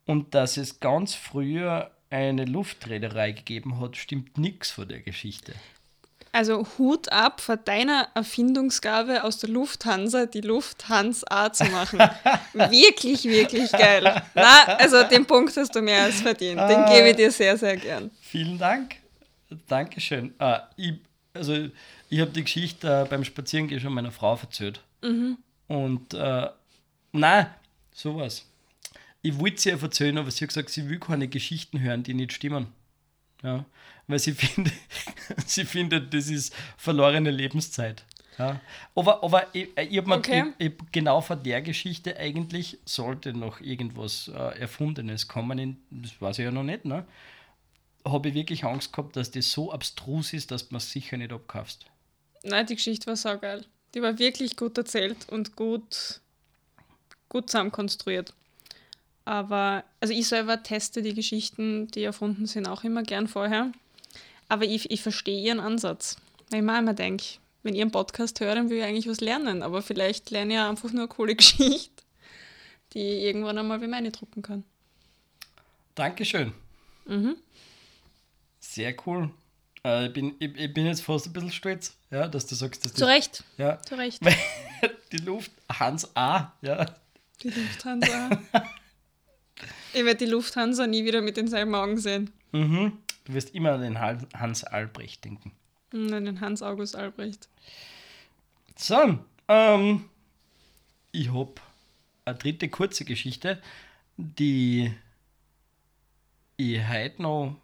und 0.07 0.35
dass 0.35 0.57
es 0.57 0.81
ganz 0.81 1.15
früher 1.15 1.91
eine 2.11 2.45
Luftreederei 2.45 3.33
gegeben 3.33 3.81
hat, 3.81 3.97
stimmt 3.97 4.39
nichts 4.39 4.71
von 4.71 4.89
der 4.89 5.01
Geschichte. 5.01 5.53
Also, 6.33 6.67
Hut 6.77 7.11
ab 7.11 7.41
vor 7.41 7.57
deiner 7.57 8.09
Erfindungsgabe 8.15 9.25
aus 9.25 9.39
der 9.39 9.49
Lufthansa, 9.49 10.27
die 10.27 10.43
Lufthansa 10.43 11.51
zu 11.53 11.65
machen. 11.67 11.99
wirklich, 12.53 13.25
wirklich 13.25 13.73
geil. 13.73 14.23
Na, 14.35 14.65
also 14.77 15.03
den 15.05 15.25
Punkt 15.25 15.57
hast 15.57 15.75
du 15.75 15.81
mehr 15.81 16.03
als 16.03 16.21
verdient. 16.21 16.61
Den 16.61 16.85
gebe 16.87 17.09
ich 17.09 17.17
dir 17.17 17.31
sehr, 17.31 17.57
sehr 17.57 17.79
gern. 17.79 18.11
Vielen 18.21 18.59
Dank. 18.59 18.97
Dankeschön. 19.67 20.35
Ah, 20.39 20.69
ich, 20.77 20.95
also, 21.33 21.69
ich 22.11 22.21
habe 22.21 22.33
die 22.33 22.43
Geschichte 22.43 23.05
äh, 23.05 23.09
beim 23.09 23.25
Spazierengehen 23.25 23.81
schon 23.81 23.95
meiner 23.95 24.13
Frau 24.13 24.37
erzählt. 24.37 24.83
Und, 25.69 26.13
äh, 26.13 26.49
nein, 27.13 27.47
sowas. 27.95 28.45
Ich 29.27 29.39
wollte 29.41 29.61
sie 29.61 29.71
ja 29.71 29.77
erzählen, 29.77 30.19
aber 30.19 30.31
sie 30.31 30.45
hat 30.45 30.51
gesagt, 30.51 30.71
sie 30.71 30.89
will 30.89 31.01
keine 31.01 31.27
Geschichten 31.27 31.81
hören, 31.81 32.05
die 32.05 32.15
nicht 32.15 32.33
stimmen. 32.33 32.69
Ja, 33.43 33.65
weil 34.07 34.21
sie 34.21 34.33
findet, 34.45 34.73
sie 35.47 35.65
findet, 35.65 36.15
das 36.15 36.29
ist 36.29 36.55
verlorene 36.77 37.31
Lebenszeit. 37.33 38.05
Ja. 38.39 38.61
Aber, 38.95 39.25
aber 39.25 39.47
ich, 39.53 39.69
ich 39.77 39.99
habe 39.99 40.13
Okay. 40.13 40.53
ich, 40.59 40.67
ich, 40.67 40.73
genau 40.93 41.21
vor 41.23 41.37
der 41.37 41.61
Geschichte 41.63 42.17
eigentlich 42.19 42.79
sollte 42.85 43.33
noch 43.33 43.61
irgendwas 43.61 44.29
äh, 44.29 44.61
Erfundenes 44.61 45.27
kommen. 45.27 45.59
In, 45.59 45.77
das 45.91 46.21
weiß 46.21 46.39
ich 46.39 46.45
ja 46.45 46.51
noch 46.53 46.63
nicht. 46.63 46.85
Ne? 46.85 47.05
Habe 48.05 48.29
ich 48.29 48.35
wirklich 48.35 48.65
Angst 48.65 48.93
gehabt, 48.93 49.17
dass 49.17 49.31
das 49.33 49.51
so 49.51 49.73
abstrus 49.73 50.35
ist, 50.35 50.51
dass 50.51 50.71
man 50.71 50.79
es 50.79 50.93
sicher 50.93 51.17
nicht 51.17 51.33
abkaufst. 51.33 51.87
Nein, 52.45 52.67
die 52.67 52.77
Geschichte 52.77 53.07
war 53.09 53.17
saugeil. 53.17 53.65
Die 53.95 54.03
war 54.03 54.19
wirklich 54.19 54.55
gut 54.57 54.79
erzählt 54.79 55.29
und 55.31 55.57
gut, 55.57 56.21
gut 57.29 57.51
zusammenkonstruiert. 57.51 58.33
Aber, 59.27 59.85
also 60.01 60.15
ich 60.15 60.29
selber 60.29 60.63
teste 60.63 61.03
die 61.03 61.13
Geschichten, 61.13 61.89
die 61.89 62.05
erfunden 62.05 62.47
sind, 62.47 62.69
auch 62.69 62.85
immer 62.85 63.03
gern 63.03 63.27
vorher. 63.27 63.73
Aber 64.49 64.65
ich, 64.65 64.91
ich 64.93 65.03
verstehe 65.03 65.43
ihren 65.43 65.59
Ansatz. 65.59 66.17
Weil 66.49 66.61
ich 66.61 66.65
mir 66.65 66.79
immer 66.79 66.95
denke, 66.95 67.25
wenn 67.65 67.75
ihr 67.75 67.83
einen 67.83 67.91
Podcast 67.91 68.39
hört, 68.39 68.57
dann 68.57 68.71
will 68.71 68.79
ich 68.79 68.85
eigentlich 68.85 69.09
was 69.09 69.21
lernen. 69.21 69.65
Aber 69.65 69.83
vielleicht 69.83 70.31
lerne 70.31 70.53
ich 70.53 70.57
ja 70.57 70.71
einfach 70.71 70.93
nur 70.93 71.03
eine 71.03 71.09
coole 71.09 71.35
Geschichte, 71.37 72.05
die 72.95 73.01
ich 73.01 73.25
irgendwann 73.25 73.59
einmal 73.59 73.83
wie 73.83 73.89
meine 73.89 74.13
drucken 74.13 74.43
kann. 74.43 74.63
Dankeschön. 75.97 76.53
Mhm. 77.07 77.37
Sehr 78.61 78.95
cool. 79.07 79.31
Äh, 79.85 80.07
ich, 80.07 80.13
bin, 80.13 80.37
ich, 80.39 80.57
ich 80.57 80.73
bin 80.73 80.87
jetzt 80.87 81.03
fast 81.03 81.27
ein 81.27 81.33
bisschen 81.33 81.51
stolz, 81.51 81.97
ja, 82.13 82.29
dass 82.29 82.47
du 82.47 82.55
sagst, 82.55 82.85
dass 82.85 82.95
Zu 82.95 83.01
das, 83.01 83.09
Recht, 83.09 83.45
ja, 83.59 83.83
zu 83.83 83.97
Recht. 83.97 84.21
die 85.13 85.19
Luft 85.19 85.51
Hans 85.69 86.15
A. 86.15 86.53
Ja. 86.63 86.95
Die 87.43 87.51
Lufthansa. 87.51 88.31
ich 89.93 90.05
werde 90.05 90.25
die 90.25 90.31
Lufthansa 90.31 90.87
nie 90.87 91.05
wieder 91.05 91.23
mit 91.23 91.37
denselben 91.37 91.75
Augen 91.75 91.99
sehen. 91.99 92.31
Mhm. 92.53 92.99
Du 93.25 93.35
wirst 93.35 93.55
immer 93.55 93.73
an 93.73 93.81
den 93.81 93.99
Hans 93.99 94.65
Albrecht 94.65 95.25
denken. 95.25 95.53
Nein, 95.93 96.25
den 96.25 96.41
Hans 96.41 96.63
August 96.63 96.97
Albrecht. 96.97 97.49
So, 98.77 99.19
ähm, 99.49 100.05
ich 101.13 101.33
habe 101.33 101.55
eine 102.25 102.37
dritte 102.37 102.69
kurze 102.69 103.05
Geschichte, 103.05 103.61
die 104.17 104.93
ich 106.57 106.89
heute 106.89 107.23
noch 107.23 107.57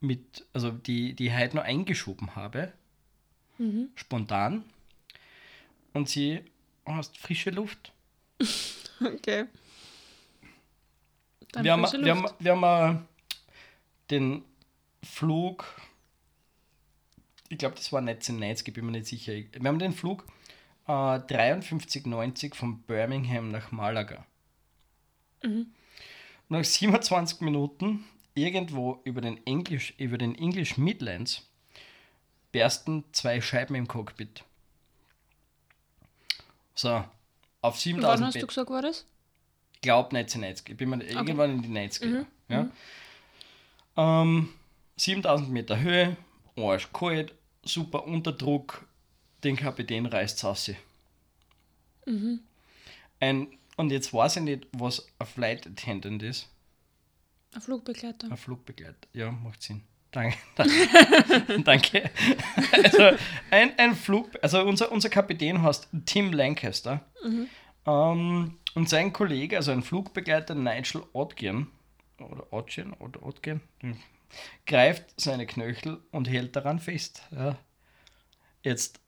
mit, 0.00 0.46
also 0.52 0.70
die, 0.70 1.14
die 1.14 1.28
ich 1.28 1.34
heute 1.34 1.56
noch 1.56 1.64
eingeschoben 1.64 2.36
habe, 2.36 2.72
spontan. 3.94 4.64
Und 5.92 6.08
sie 6.08 6.42
heißt 6.86 7.18
frische 7.18 7.50
Luft. 7.50 7.92
Okay. 8.98 9.44
Dann 11.56 11.64
wir, 11.64 11.72
haben, 11.72 12.04
wir, 12.04 12.14
haben, 12.14 12.26
wir 12.38 12.52
haben 12.52 12.96
äh, 12.96 12.98
den 14.10 14.44
Flug, 15.02 15.64
ich 17.48 17.56
glaube, 17.56 17.76
das 17.76 17.90
war 17.92 18.00
1990, 18.00 18.68
ich 18.68 18.74
bin 18.74 18.84
mir 18.84 18.92
nicht 18.92 19.06
sicher. 19.06 19.32
Wir 19.32 19.68
haben 19.68 19.78
den 19.78 19.92
Flug 19.94 20.26
äh, 20.86 21.18
5390 21.18 22.54
von 22.54 22.82
Birmingham 22.82 23.50
nach 23.50 23.72
Malaga. 23.72 24.26
Nach 26.48 26.64
27 26.64 27.40
Minuten 27.40 28.04
irgendwo 28.34 29.00
über 29.04 29.22
den 29.22 29.44
English, 29.46 29.94
über 29.96 30.18
den 30.18 30.34
English 30.34 30.76
Midlands 30.76 31.48
bersten 32.52 33.04
zwei 33.12 33.40
Scheiben 33.40 33.74
im 33.76 33.88
Cockpit. 33.88 34.44
So, 36.74 37.02
auf 37.62 37.74
Wann 37.76 37.80
7000 37.80 38.26
hast 38.26 38.34
du 38.34 38.38
Meter. 38.38 38.46
gesagt, 38.46 38.70
war 38.70 38.82
das? 38.82 39.06
Ich 39.86 39.88
glaube 39.88 40.16
1990. 40.16 40.70
Ich 40.70 40.76
bin 40.76 40.90
mir 40.90 41.04
irgendwann 41.04 41.50
in 41.52 41.62
die 41.62 41.68
90er. 41.68 42.06
Mhm. 42.06 42.26
Ja. 42.48 42.68
Ähm, 43.96 44.48
7000 44.96 45.50
Meter 45.50 45.78
Höhe, 45.78 46.16
arschkalt, 46.56 47.32
super 47.62 48.04
Unterdruck, 48.04 48.84
den 49.44 49.54
Kapitän 49.56 50.06
reißt 50.06 50.42
es 50.42 50.72
Mhm. 52.04 52.40
Ein, 53.20 53.46
und 53.76 53.92
jetzt 53.92 54.12
weiß 54.12 54.38
ich 54.38 54.42
nicht, 54.42 54.66
was 54.72 55.06
ein 55.20 55.26
Flight 55.26 55.68
Attendant 55.68 56.20
ist. 56.24 56.48
Ein 57.54 57.60
Flugbegleiter. 57.60 58.28
Ein 58.28 58.36
Flugbegleiter. 58.36 59.08
Ja, 59.12 59.30
macht 59.30 59.62
Sinn. 59.62 59.82
Danke. 60.10 60.36
Danke. 61.64 62.10
Also, 62.72 63.10
ein, 63.52 63.78
ein 63.78 63.94
Flug, 63.94 64.30
also 64.42 64.64
unser, 64.64 64.90
unser 64.90 65.10
Kapitän 65.10 65.62
heißt 65.62 65.88
Tim 66.06 66.32
Lancaster. 66.32 67.04
Ähm, 67.86 68.58
und 68.76 68.90
sein 68.90 69.12
Kollege, 69.12 69.56
also 69.56 69.72
ein 69.72 69.82
Flugbegleiter 69.82 70.54
Nigel 70.54 71.02
Odgen, 71.14 71.68
oder 72.18 72.52
Odgen, 72.52 72.92
oder 72.92 73.24
Odgen, 73.24 73.62
hm, 73.80 73.96
greift 74.66 75.18
seine 75.18 75.46
Knöchel 75.46 76.02
und 76.12 76.28
hält 76.28 76.54
daran 76.54 76.78
fest. 76.78 77.22
Ja. 77.30 77.58
Jetzt, 78.62 79.00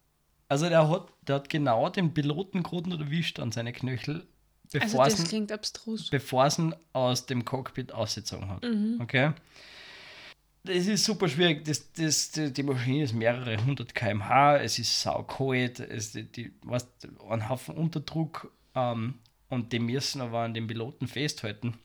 also 0.48 0.70
der 0.70 0.88
hat, 0.88 1.08
der 1.20 1.36
hat 1.36 1.50
genau 1.50 1.90
den 1.90 2.14
Piloten 2.14 2.62
gerade 2.62 2.88
noch 2.88 2.98
erwischt 2.98 3.40
an 3.40 3.52
seine 3.52 3.74
Knöchel, 3.74 4.26
Also 4.72 4.78
bevor 4.78 5.04
das 5.04 5.18
sie 5.18 5.24
klingt 5.24 5.52
abstrus. 5.52 6.08
bevor 6.08 6.46
es 6.46 6.58
ihn 6.58 6.74
aus 6.94 7.26
dem 7.26 7.44
Cockpit 7.44 7.92
ausgezogen 7.92 8.48
hat. 8.48 8.64
Okay? 9.00 9.32
Das 10.64 10.86
ist 10.86 11.04
super 11.04 11.28
schwierig. 11.28 11.66
Das, 11.66 11.92
das, 11.92 12.30
die, 12.32 12.62
Maschine 12.62 13.04
ist 13.04 13.12
mehrere 13.12 13.62
hundert 13.62 13.94
km/h, 13.94 14.58
es 14.60 14.78
ist 14.78 15.02
saukalt, 15.02 15.80
es 15.80 16.12
die, 16.12 16.24
die, 16.24 16.54
weißt, 16.62 17.08
ein 17.28 17.48
Haufen 17.50 17.76
Unterdruck 17.76 18.50
ähm, 18.74 19.18
und 19.48 19.72
die 19.72 19.78
müssen 19.78 20.20
aber 20.20 20.40
an 20.40 20.54
den 20.54 20.66
Piloten 20.66 21.08
festhalten. 21.08 21.78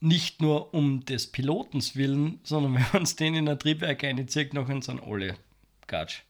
Nicht 0.00 0.42
nur 0.42 0.74
um 0.74 1.04
des 1.04 1.30
Pilotens 1.30 1.96
willen, 1.96 2.40
sondern 2.42 2.74
wenn 2.76 2.86
man 2.92 3.02
es 3.02 3.16
denen 3.16 3.36
in 3.36 3.48
ein 3.48 3.58
Triebwerk 3.58 4.04
einzieht, 4.04 4.54
nachher 4.54 4.82
sind 4.82 5.02
alle 5.02 5.36
Gatsch. 5.86 6.22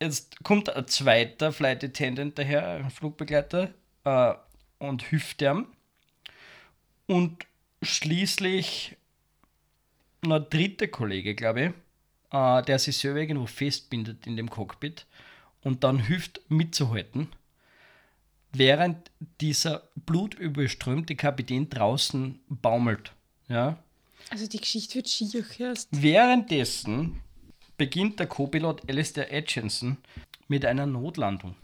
Jetzt 0.00 0.42
kommt 0.42 0.68
ein 0.68 0.88
zweiter 0.88 1.52
Flight 1.52 1.84
Attendant 1.84 2.36
daher, 2.36 2.68
ein 2.68 2.90
Flugbegleiter, 2.90 3.72
äh, 4.04 4.34
und 4.78 5.02
hilft 5.04 5.42
ihm. 5.42 5.66
Und 7.06 7.46
schließlich 7.82 8.96
ein 10.22 10.46
dritter 10.50 10.88
Kollege, 10.88 11.34
glaube 11.34 11.62
ich, 11.62 11.72
äh, 12.32 12.62
der 12.62 12.78
sich 12.78 12.96
selber 12.96 13.20
irgendwo 13.20 13.46
festbindet 13.46 14.26
in 14.26 14.36
dem 14.36 14.50
Cockpit 14.50 15.06
und 15.62 15.84
dann 15.84 15.98
hilft 15.98 16.40
mitzuhalten, 16.48 17.28
während 18.52 19.10
dieser 19.40 19.88
blutüberströmte 20.06 21.16
Kapitän 21.16 21.68
draußen 21.68 22.40
baumelt. 22.48 23.12
Ja? 23.48 23.78
Also 24.30 24.46
die 24.46 24.58
Geschichte 24.58 24.96
wird 24.96 25.08
schier 25.08 25.44
erst. 25.58 25.88
Währenddessen 25.90 27.20
beginnt 27.76 28.18
der 28.20 28.26
Co-Pilot 28.26 28.88
Alistair 28.88 29.28
Atkinson 29.32 29.98
mit 30.48 30.64
einer 30.64 30.86
Notlandung. 30.86 31.56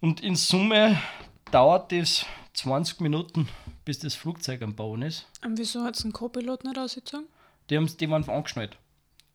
Und 0.00 0.20
in 0.20 0.36
Summe 0.36 1.00
dauert 1.50 1.92
es 1.92 2.26
20 2.54 3.00
Minuten, 3.00 3.48
bis 3.84 3.98
das 3.98 4.14
Flugzeug 4.14 4.62
am 4.62 4.74
Boden 4.74 5.02
ist. 5.02 5.26
Und 5.44 5.58
wieso 5.58 5.82
hat 5.82 5.96
es 5.96 6.04
einen 6.04 6.12
Co-Pilot 6.12 6.64
nicht 6.64 6.78
ausgezogen? 6.78 7.26
Die, 7.70 7.76
haben's, 7.76 7.96
die 7.96 8.08
waren 8.08 8.28
angeschnallt. 8.28 8.76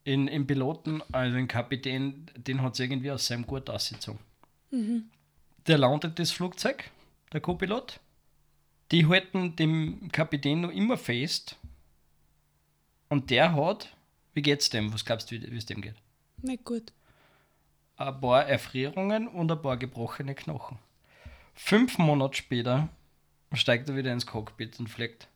In, 0.03 0.27
Im 0.27 0.47
Piloten, 0.47 1.03
also 1.11 1.35
den 1.35 1.47
Kapitän, 1.47 2.25
den 2.35 2.61
hat 2.61 2.73
es 2.73 2.79
irgendwie 2.79 3.11
aus 3.11 3.27
seinem 3.27 3.45
Gurt 3.45 3.69
ausgezogen. 3.69 4.19
Der 5.67 5.77
landet 5.77 6.17
das 6.19 6.31
Flugzeug, 6.31 6.89
der 7.33 7.41
Co-Pilot. 7.41 7.99
Die 8.91 9.05
halten 9.07 9.55
dem 9.55 10.09
Kapitän 10.11 10.61
noch 10.61 10.71
immer 10.71 10.97
fest. 10.97 11.55
Und 13.09 13.29
der 13.29 13.53
hat, 13.53 13.95
wie 14.33 14.41
geht's 14.41 14.69
dem? 14.69 14.93
Was 14.93 15.05
glaubst 15.05 15.31
du, 15.31 15.35
wie 15.39 15.57
es 15.57 15.65
dem 15.65 15.81
geht? 15.81 15.95
Nicht 16.41 16.63
gut. 16.65 16.91
Ein 17.97 18.19
paar 18.19 18.45
Erfrierungen 18.47 19.27
und 19.27 19.51
ein 19.51 19.61
paar 19.61 19.77
gebrochene 19.77 20.33
Knochen. 20.33 20.79
Fünf 21.53 21.97
Monate 21.97 22.35
später 22.37 22.89
steigt 23.53 23.87
er 23.89 23.95
wieder 23.95 24.11
ins 24.11 24.25
Cockpit 24.25 24.79
und 24.79 24.87
fliegt. 24.89 25.27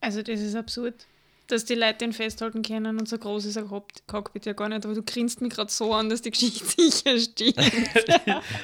Also 0.00 0.22
das 0.22 0.40
ist 0.40 0.54
absurd. 0.54 1.06
Dass 1.48 1.66
die 1.66 1.74
Leute 1.74 1.98
den 1.98 2.12
festhalten 2.14 2.62
können 2.62 2.98
und 2.98 3.06
so 3.08 3.18
groß 3.18 3.44
ist 3.44 3.58
ein 3.58 3.68
Cock- 3.68 4.06
Cockpit 4.06 4.46
ja 4.46 4.54
gar 4.54 4.70
nicht, 4.70 4.84
aber 4.86 4.94
du 4.94 5.02
grinst 5.02 5.42
mich 5.42 5.52
gerade 5.52 5.70
so 5.70 5.92
an, 5.92 6.08
dass 6.08 6.22
die 6.22 6.30
Geschichte 6.30 6.64
sicher 6.64 7.18
stimmt. 7.18 7.58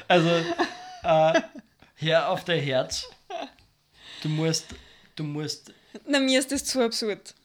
Also, 0.07 0.29
äh, 1.03 1.41
Herr 1.95 2.29
auf 2.29 2.43
der 2.45 2.59
Herz, 2.61 3.07
du 4.23 4.29
musst, 4.29 4.67
du 5.15 5.23
musst, 5.23 5.73
Na, 6.07 6.19
mir 6.19 6.39
ist 6.39 6.51
das 6.51 6.63
zu 6.65 6.81
absurd. 6.81 7.35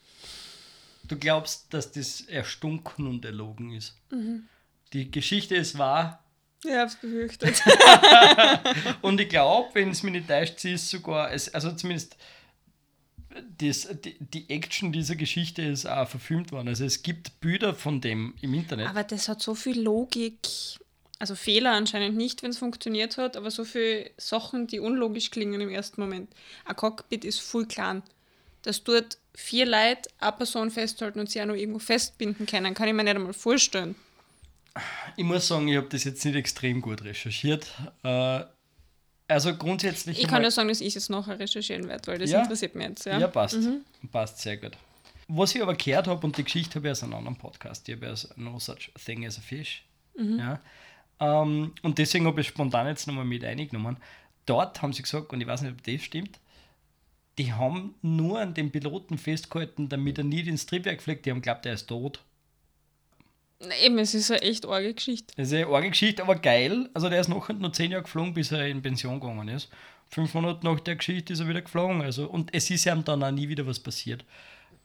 du 1.05 1.17
glaubst, 1.17 1.67
dass 1.73 1.93
das 1.93 2.23
erstunken 2.23 3.07
und 3.07 3.25
erlogen 3.25 3.73
ist. 3.73 3.95
Die 4.93 5.11
Geschichte 5.11 5.55
ist 5.57 5.77
wahr 5.79 6.25
Ich 6.65 6.73
hab's 6.73 6.97
befürchtet. 6.97 7.63
und 9.03 9.21
ich 9.21 9.29
glaube, 9.29 9.69
wenn 9.75 9.91
es 9.91 10.03
mir 10.03 10.13
nicht 10.13 10.29
täuscht, 10.29 10.59
sie 10.59 10.73
ist 10.73 10.89
sogar, 10.91 11.29
also 11.29 11.73
zumindest 11.73 12.17
das, 13.59 13.89
die, 14.05 14.17
die 14.19 14.49
Action 14.49 14.93
dieser 14.93 15.17
Geschichte 15.17 15.63
ist 15.63 15.87
auch 15.87 16.09
verfilmt 16.09 16.53
worden. 16.53 16.69
Also 16.69 16.85
es 16.85 17.03
gibt 17.03 17.39
Bilder 17.41 17.75
von 17.75 18.01
dem 18.01 18.35
im 18.41 18.55
Internet. 18.55 18.89
aber 18.89 19.05
das 19.05 19.29
hat 19.29 19.43
so 19.43 19.55
viel 19.55 19.81
Logik. 19.81 20.39
Also 21.19 21.35
Fehler 21.35 21.73
anscheinend 21.73 22.17
nicht, 22.17 22.43
wenn 22.43 22.51
es 22.51 22.59
funktioniert 22.59 23.17
hat, 23.17 23.37
aber 23.37 23.51
so 23.51 23.65
viele 23.65 24.11
Sachen, 24.19 24.67
die 24.67 24.81
unlogisch 24.81 25.31
klingen 25.31 25.61
im 25.61 25.71
ersten 25.71 26.01
Moment. 26.01 26.31
Ein 26.67 26.77
Cockpit 26.77 27.25
ist 27.25 27.41
voll 27.41 27.67
klein. 27.67 28.03
Dass 28.63 28.85
dort 28.85 29.17
vier 29.35 29.65
Leute 29.65 30.11
eine 30.19 30.33
Person 30.33 30.71
festhalten 30.71 31.19
und 31.21 31.31
sie 31.31 31.41
auch 31.41 31.47
noch 31.47 31.55
irgendwo 31.55 31.79
festbinden 31.79 32.47
können, 32.47 32.75
kann 32.75 32.89
ich 32.89 32.95
mir 32.95 33.05
nicht 33.05 33.17
einmal 33.17 33.33
vorstellen. 33.33 33.95
Ich 35.17 35.25
muss 35.25 35.49
sagen, 35.49 35.69
ich 35.69 35.77
habe 35.77 35.89
das 35.89 36.05
jetzt 36.05 36.23
nicht 36.25 36.35
extrem 36.35 36.83
gut 36.83 37.03
recherchiert. 37.03 37.67
Äh, 38.03 38.41
also 39.29 39.57
grundsätzlich. 39.57 40.21
Ich 40.21 40.29
kann 40.29 40.43
ja 40.43 40.51
sagen, 40.51 40.69
dass 40.69 40.81
ich 40.83 40.97
es 40.97 41.09
nachher 41.09 41.39
recherchieren 41.39 41.89
werde, 41.89 42.07
weil 42.09 42.19
das 42.19 42.31
Ja. 42.31 42.43
interessiert 42.43 42.75
mich 42.75 42.89
jetzt. 42.89 43.07
Ja, 43.07 43.19
Ja, 43.19 43.27
passt. 43.29 43.59
Passt 44.13 44.41
sehr 44.41 44.59
gut. 44.59 44.73
Was 45.29 45.55
ich 45.55 45.63
aber 45.63 45.75
gehört 45.75 46.07
habe, 46.07 46.25
und 46.27 46.37
die 46.37 46.45
Geschichte 46.45 46.77
habe 46.77 46.89
ich 46.89 46.93
aus 46.93 47.03
einem 47.03 47.15
anderen 47.15 47.37
Podcast, 47.37 47.89
ich 47.89 47.97
habe 47.97 48.13
aus 48.13 48.29
No 48.37 48.59
Such 48.59 48.91
Thing 49.05 49.27
as 49.27 49.39
a 49.39 49.41
Fish. 49.41 49.83
Ja. 50.15 50.61
Ähm, 51.21 51.73
und 51.83 51.99
deswegen 51.99 52.27
habe 52.27 52.41
ich 52.41 52.49
spontan 52.49 52.87
jetzt 52.87 53.07
nochmal 53.07 53.25
mit 53.25 53.45
eingenommen. 53.45 53.97
Dort 54.45 54.83
haben 54.83 54.93
sie 54.93 55.03
gesagt, 55.03 55.33
und 55.33 55.41
ich 55.41 55.47
weiß 55.47 55.63
nicht, 55.63 55.73
ob 55.73 55.83
das 55.83 56.03
stimmt, 56.03 56.39
die 57.39 57.53
haben 57.53 57.95
nur 58.03 58.41
an 58.41 58.55
den 58.55 58.71
Piloten 58.71 59.19
festgehalten, 59.19 59.89
damit 59.89 60.19
er 60.19 60.25
nicht 60.25 60.47
ins 60.47 60.67
Triebwerk 60.67 61.03
fliegt. 61.03 61.27
Die 61.27 61.31
haben 61.31 61.43
geglaubt, 61.43 61.67
er 61.67 61.75
ist 61.75 61.87
tot. 61.87 62.23
Na, 63.61 63.75
Eben, 63.85 63.99
es 63.99 64.15
ist 64.15 64.31
eine 64.31 64.43
echt 64.43 64.67
arge 64.67 64.95
Geschichte. 64.95 65.35
Das 65.37 65.49
ist 65.49 65.55
eine 65.55 65.67
arge 65.67 65.91
Geschichte, 65.91 66.23
aber 66.23 66.37
geil. 66.37 66.89
Also 66.95 67.09
der 67.09 67.21
ist 67.21 67.29
noch, 67.29 67.49
noch 67.49 67.73
zehn 67.73 67.91
Jahre 67.91 68.05
geflogen, 68.05 68.35
bis 68.35 68.53
er 68.53 68.67
in 68.69 68.83
Pension 68.83 69.21
gegangen 69.21 69.49
ist. 69.49 69.69
fünf 70.09 70.35
Monate 70.35 70.65
nach 70.65 70.81
der 70.81 70.97
Geschichte 70.97 71.33
ist 71.33 71.41
er 71.41 71.49
wieder 71.49 71.63
geflogen. 71.63 72.03
Also, 72.03 72.27
und 72.27 72.55
es 72.55 72.71
ist 72.71 72.87
ihm 72.87 73.05
dann 73.05 73.23
auch 73.23 73.31
nie 73.31 73.49
wieder 73.49 73.67
was 73.67 73.81
passiert. 73.81 74.25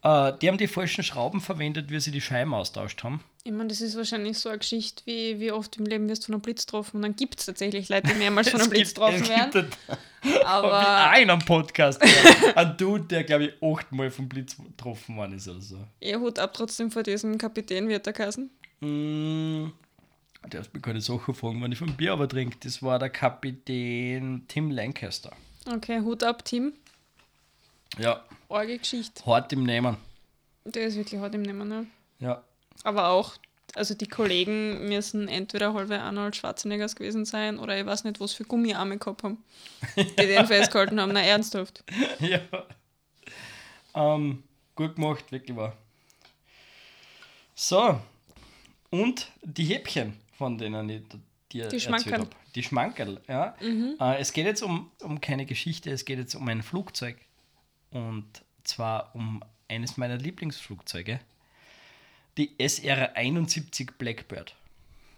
Äh, 0.03 0.33
die 0.41 0.47
haben 0.47 0.57
die 0.57 0.67
falschen 0.67 1.03
Schrauben 1.03 1.41
verwendet, 1.41 1.91
wie 1.91 1.99
sie 1.99 2.11
die 2.11 2.21
Scheiben 2.21 2.53
austauscht 2.53 3.03
haben. 3.03 3.23
Ich 3.43 3.51
meine, 3.51 3.69
das 3.69 3.81
ist 3.81 3.95
wahrscheinlich 3.95 4.37
so 4.37 4.49
eine 4.49 4.59
Geschichte, 4.59 5.03
wie, 5.05 5.39
wie 5.39 5.51
oft 5.51 5.77
im 5.77 5.85
Leben 5.85 6.07
wirst 6.09 6.23
du 6.23 6.25
von 6.27 6.35
einem 6.35 6.41
Blitz 6.41 6.65
getroffen. 6.65 6.97
Und 6.97 7.01
dann 7.03 7.15
gibt 7.15 7.39
es 7.39 7.47
tatsächlich 7.47 7.89
Leute, 7.89 8.07
die 8.07 8.15
mehrmals 8.15 8.49
von 8.49 8.61
einem 8.61 8.69
Blitz 8.71 8.93
getroffen 8.93 9.27
werden. 9.27 9.67
Aber 10.45 11.11
in 11.19 11.29
einem 11.29 11.39
Podcast. 11.39 11.99
Ein 12.55 12.77
Dude, 12.77 13.05
der 13.05 13.23
glaube 13.23 13.45
ich 13.45 13.53
achtmal 13.63 14.11
vom 14.11 14.29
Blitz 14.29 14.57
getroffen 14.57 15.15
worden 15.17 15.33
ist 15.37 15.47
oder 15.47 15.61
so. 15.61 15.77
ihr 15.99 16.19
Hut 16.19 16.37
ab 16.37 16.53
trotzdem 16.53 16.91
vor 16.91 17.03
diesem 17.03 17.37
Kapitän, 17.37 17.87
wird 17.87 18.05
der 18.05 18.13
Kassen. 18.13 18.51
Mm, 18.79 19.71
der 20.51 20.61
hat 20.61 20.73
mir 20.73 20.81
keine 20.81 21.01
Sachen 21.01 21.33
fragen, 21.33 21.61
wenn 21.63 21.71
ich 21.71 21.79
vom 21.79 21.95
Bier 21.95 22.13
aber 22.13 22.27
trinke. 22.27 22.57
Das 22.63 22.83
war 22.83 22.99
der 22.99 23.09
Kapitän 23.09 24.45
Tim 24.47 24.69
Lancaster. 24.69 25.31
Okay, 25.71 26.01
Hut 26.01 26.23
ab, 26.23 26.45
Team. 26.45 26.73
Ja, 27.97 28.23
Orge 28.47 28.77
Geschichte. 28.77 29.25
hart 29.25 29.51
im 29.53 29.63
Nehmen. 29.63 29.97
Der 30.65 30.83
ist 30.87 30.95
wirklich 30.95 31.19
hart 31.19 31.35
im 31.35 31.41
Nehmen, 31.41 31.67
ne? 31.67 31.87
Ja. 32.19 32.43
Aber 32.83 33.09
auch, 33.09 33.33
also 33.75 33.93
die 33.93 34.07
Kollegen 34.07 34.87
müssen 34.87 35.27
entweder 35.27 35.73
halbe 35.73 35.99
Arnold 35.99 36.35
Schwarzeneggers 36.35 36.95
gewesen 36.95 37.25
sein 37.25 37.59
oder 37.59 37.77
ich 37.79 37.85
weiß 37.85 38.03
nicht, 38.03 38.19
was 38.19 38.33
für 38.33 38.43
Gummiarme 38.43 38.97
gehabt 38.97 39.23
haben, 39.23 39.43
die 39.95 40.03
den 40.15 40.45
festgehalten 40.47 40.99
haben. 40.99 41.11
Na, 41.13 41.21
ernsthaft. 41.21 41.83
ja. 42.19 42.39
Ähm, 43.93 44.43
gut 44.75 44.95
gemacht, 44.95 45.31
wirklich 45.31 45.57
wahr. 45.57 45.75
So. 47.55 47.99
Und 48.89 49.31
die 49.43 49.65
Häppchen, 49.65 50.17
von 50.37 50.57
denen 50.57 50.89
ich 50.89 51.03
dir 51.51 51.67
Die 51.67 51.77
erzählt 51.77 52.13
habe. 52.13 52.27
Die 52.55 52.63
Schmankerl, 52.63 53.21
ja. 53.27 53.55
Äh, 53.61 54.19
es 54.19 54.33
geht 54.33 54.45
jetzt 54.45 54.61
um, 54.61 54.91
um 55.01 55.21
keine 55.21 55.45
Geschichte, 55.45 55.91
es 55.91 56.03
geht 56.05 56.19
jetzt 56.19 56.35
um 56.35 56.47
ein 56.47 56.63
Flugzeug. 56.63 57.17
Und 57.91 58.25
zwar 58.63 59.15
um 59.15 59.43
eines 59.67 59.97
meiner 59.97 60.17
Lieblingsflugzeuge. 60.17 61.19
Die 62.37 62.57
SR-71 62.57 63.89
Blackbird. 63.97 64.55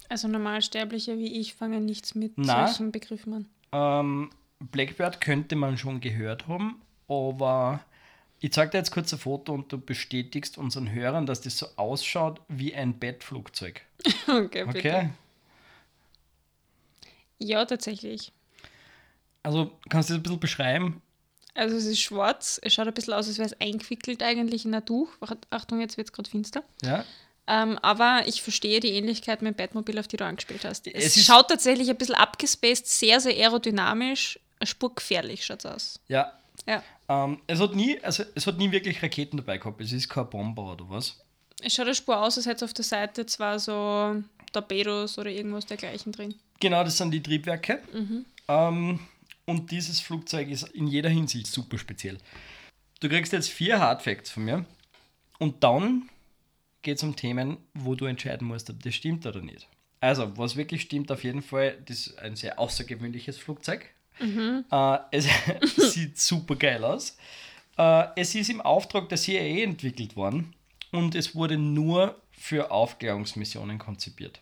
Also 0.10 0.28
Normalsterbliche 0.28 1.18
wie 1.18 1.40
ich 1.40 1.54
fangen 1.56 1.86
nichts 1.86 2.16
mit 2.16 2.34
Na. 2.36 2.68
solchen 2.68 2.92
Begriffen 2.92 3.34
an. 3.34 3.46
Ähm, 3.72 4.30
Blackbird 4.60 5.22
könnte 5.22 5.56
man 5.56 5.78
schon 5.78 6.02
gehört 6.02 6.48
haben, 6.48 6.82
aber 7.08 7.84
ich 8.40 8.52
zeige 8.52 8.72
dir 8.72 8.78
jetzt 8.80 8.92
kurz 8.92 9.14
ein 9.14 9.20
Foto 9.20 9.54
und 9.54 9.72
du 9.72 9.78
bestätigst 9.78 10.58
unseren 10.58 10.92
Hörern, 10.92 11.26
dass 11.26 11.42
das 11.42 11.58
so 11.58 11.68
ausschaut 11.76 12.42
wie 12.48 12.76
ein 12.76 13.00
Bettflugzeug. 13.00 13.82
Okay, 14.28 14.66
bitte. 14.66 14.80
Okay? 14.80 15.10
Ja, 17.40 17.66
tatsächlich. 17.66 18.32
Also 19.44 19.72
kannst 19.90 20.10
du 20.10 20.14
das 20.14 20.20
ein 20.20 20.24
bisschen 20.24 20.40
beschreiben? 20.40 21.02
Also 21.56 21.76
es 21.76 21.86
ist 21.86 22.00
schwarz, 22.00 22.60
es 22.64 22.74
schaut 22.74 22.88
ein 22.88 22.94
bisschen 22.94 23.14
aus, 23.14 23.28
als 23.28 23.38
wäre 23.38 23.48
es 23.48 23.62
eingewickelt 23.62 24.24
eigentlich 24.24 24.66
in 24.66 24.74
ein 24.74 24.86
Tuch. 24.86 25.10
Achtung, 25.52 25.82
jetzt 25.82 25.98
wird 25.98 26.08
es 26.08 26.14
gerade 26.14 26.30
finster. 26.30 26.64
Ja? 26.84 27.06
Ähm, 27.46 27.78
aber 27.80 28.24
ich 28.26 28.42
verstehe 28.42 28.80
die 28.80 28.90
Ähnlichkeit 28.90 29.42
mit 29.42 29.54
dem 29.54 29.58
Batmobil, 29.58 30.00
auf 30.00 30.08
die 30.08 30.18
du 30.18 30.26
angespielt 30.26 30.64
hast. 30.66 30.88
Es, 30.88 31.18
Es 31.18 31.26
schaut 31.26 31.50
tatsächlich 31.50 31.90
ein 31.90 31.98
bisschen 31.98 32.16
abgespaced, 32.16 32.88
sehr, 32.88 33.20
sehr 33.20 33.34
aerodynamisch, 33.34 34.40
eine 34.60 34.68
Spur 34.68 34.96
gefährlich 34.96 35.46
schaut 35.46 35.60
es 35.60 35.66
aus. 35.66 36.00
Ja. 36.08 36.32
Ja. 36.66 36.82
Ähm, 37.10 37.42
es, 37.48 37.60
hat 37.60 37.76
nie, 37.76 38.00
also, 38.02 38.24
es 38.34 38.48
hat 38.48 38.58
nie 38.58 38.72
wirklich 38.72 39.04
Raketen 39.04 39.38
dabei 39.38 39.58
gehabt. 39.58 39.82
Es 39.82 39.92
ist 39.92 40.08
kein 40.08 40.30
Bomber 40.30 40.72
oder 40.72 40.90
was. 40.90 41.20
Es 41.62 41.74
schaut 41.74 41.86
eine 41.86 41.96
Spur 41.96 42.22
aus, 42.22 42.38
als 42.38 42.46
hätte 42.46 42.64
es 42.64 42.72
auf 42.72 42.74
der 42.74 42.86
Seite 42.86 43.26
zwar 43.26 43.60
so 43.60 44.24
Torpedos 44.54 45.18
oder 45.18 45.30
irgendwas 45.30 45.66
dergleichen 45.66 46.14
drin. 46.14 46.36
Genau, 46.62 46.84
das 46.84 46.98
sind 46.98 47.12
die 47.12 47.22
Triebwerke. 47.22 47.82
Ähm, 48.48 49.00
und 49.46 49.72
dieses 49.72 50.00
Flugzeug 50.00 50.50
ist 50.50 50.64
in 50.70 50.88
jeder 50.88 51.10
Hinsicht 51.10 51.48
super 51.48 51.78
speziell. 51.78 52.18
Du 53.00 53.10
kriegst 53.10 53.34
jetzt 53.34 53.50
vier 53.50 53.80
Hardfacts 53.80 54.30
von 54.30 54.46
mir 54.46 54.66
und 55.40 55.64
dann 55.64 56.10
geht 56.82 56.98
es 56.98 57.04
um 57.04 57.16
Themen, 57.16 57.58
wo 57.74 57.96
du 57.96 58.06
entscheiden 58.06 58.48
musst, 58.48 58.70
ob 58.70 58.82
das 58.84 58.96
stimmt 58.96 59.26
oder 59.26 59.42
nicht. 59.42 59.68
Also, 60.00 60.38
was 60.38 60.56
wirklich 60.56 60.82
stimmt 60.82 61.12
auf 61.12 61.24
jeden 61.24 61.42
Fall, 61.42 61.78
das 61.86 62.08
ist 62.08 62.20
ein 62.20 62.36
sehr 62.36 62.60
außergewöhnliches 62.60 63.38
Flugzeug. 63.38 63.90
Äh, 64.72 64.98
es 65.12 65.28
sieht 65.94 66.20
super 66.20 66.56
geil 66.56 66.84
aus. 66.84 67.18
Äh, 67.78 68.08
es 68.16 68.36
ist 68.36 68.50
im 68.50 68.62
Auftrag 68.62 69.10
der 69.10 69.18
CIA 69.18 69.64
entwickelt 69.64 70.16
worden 70.16 70.54
und 70.92 71.16
es 71.16 71.36
wurde 71.36 71.58
nur 71.58 72.22
für 72.32 72.72
Aufklärungsmissionen 72.72 73.80
konzipiert. 73.80 74.42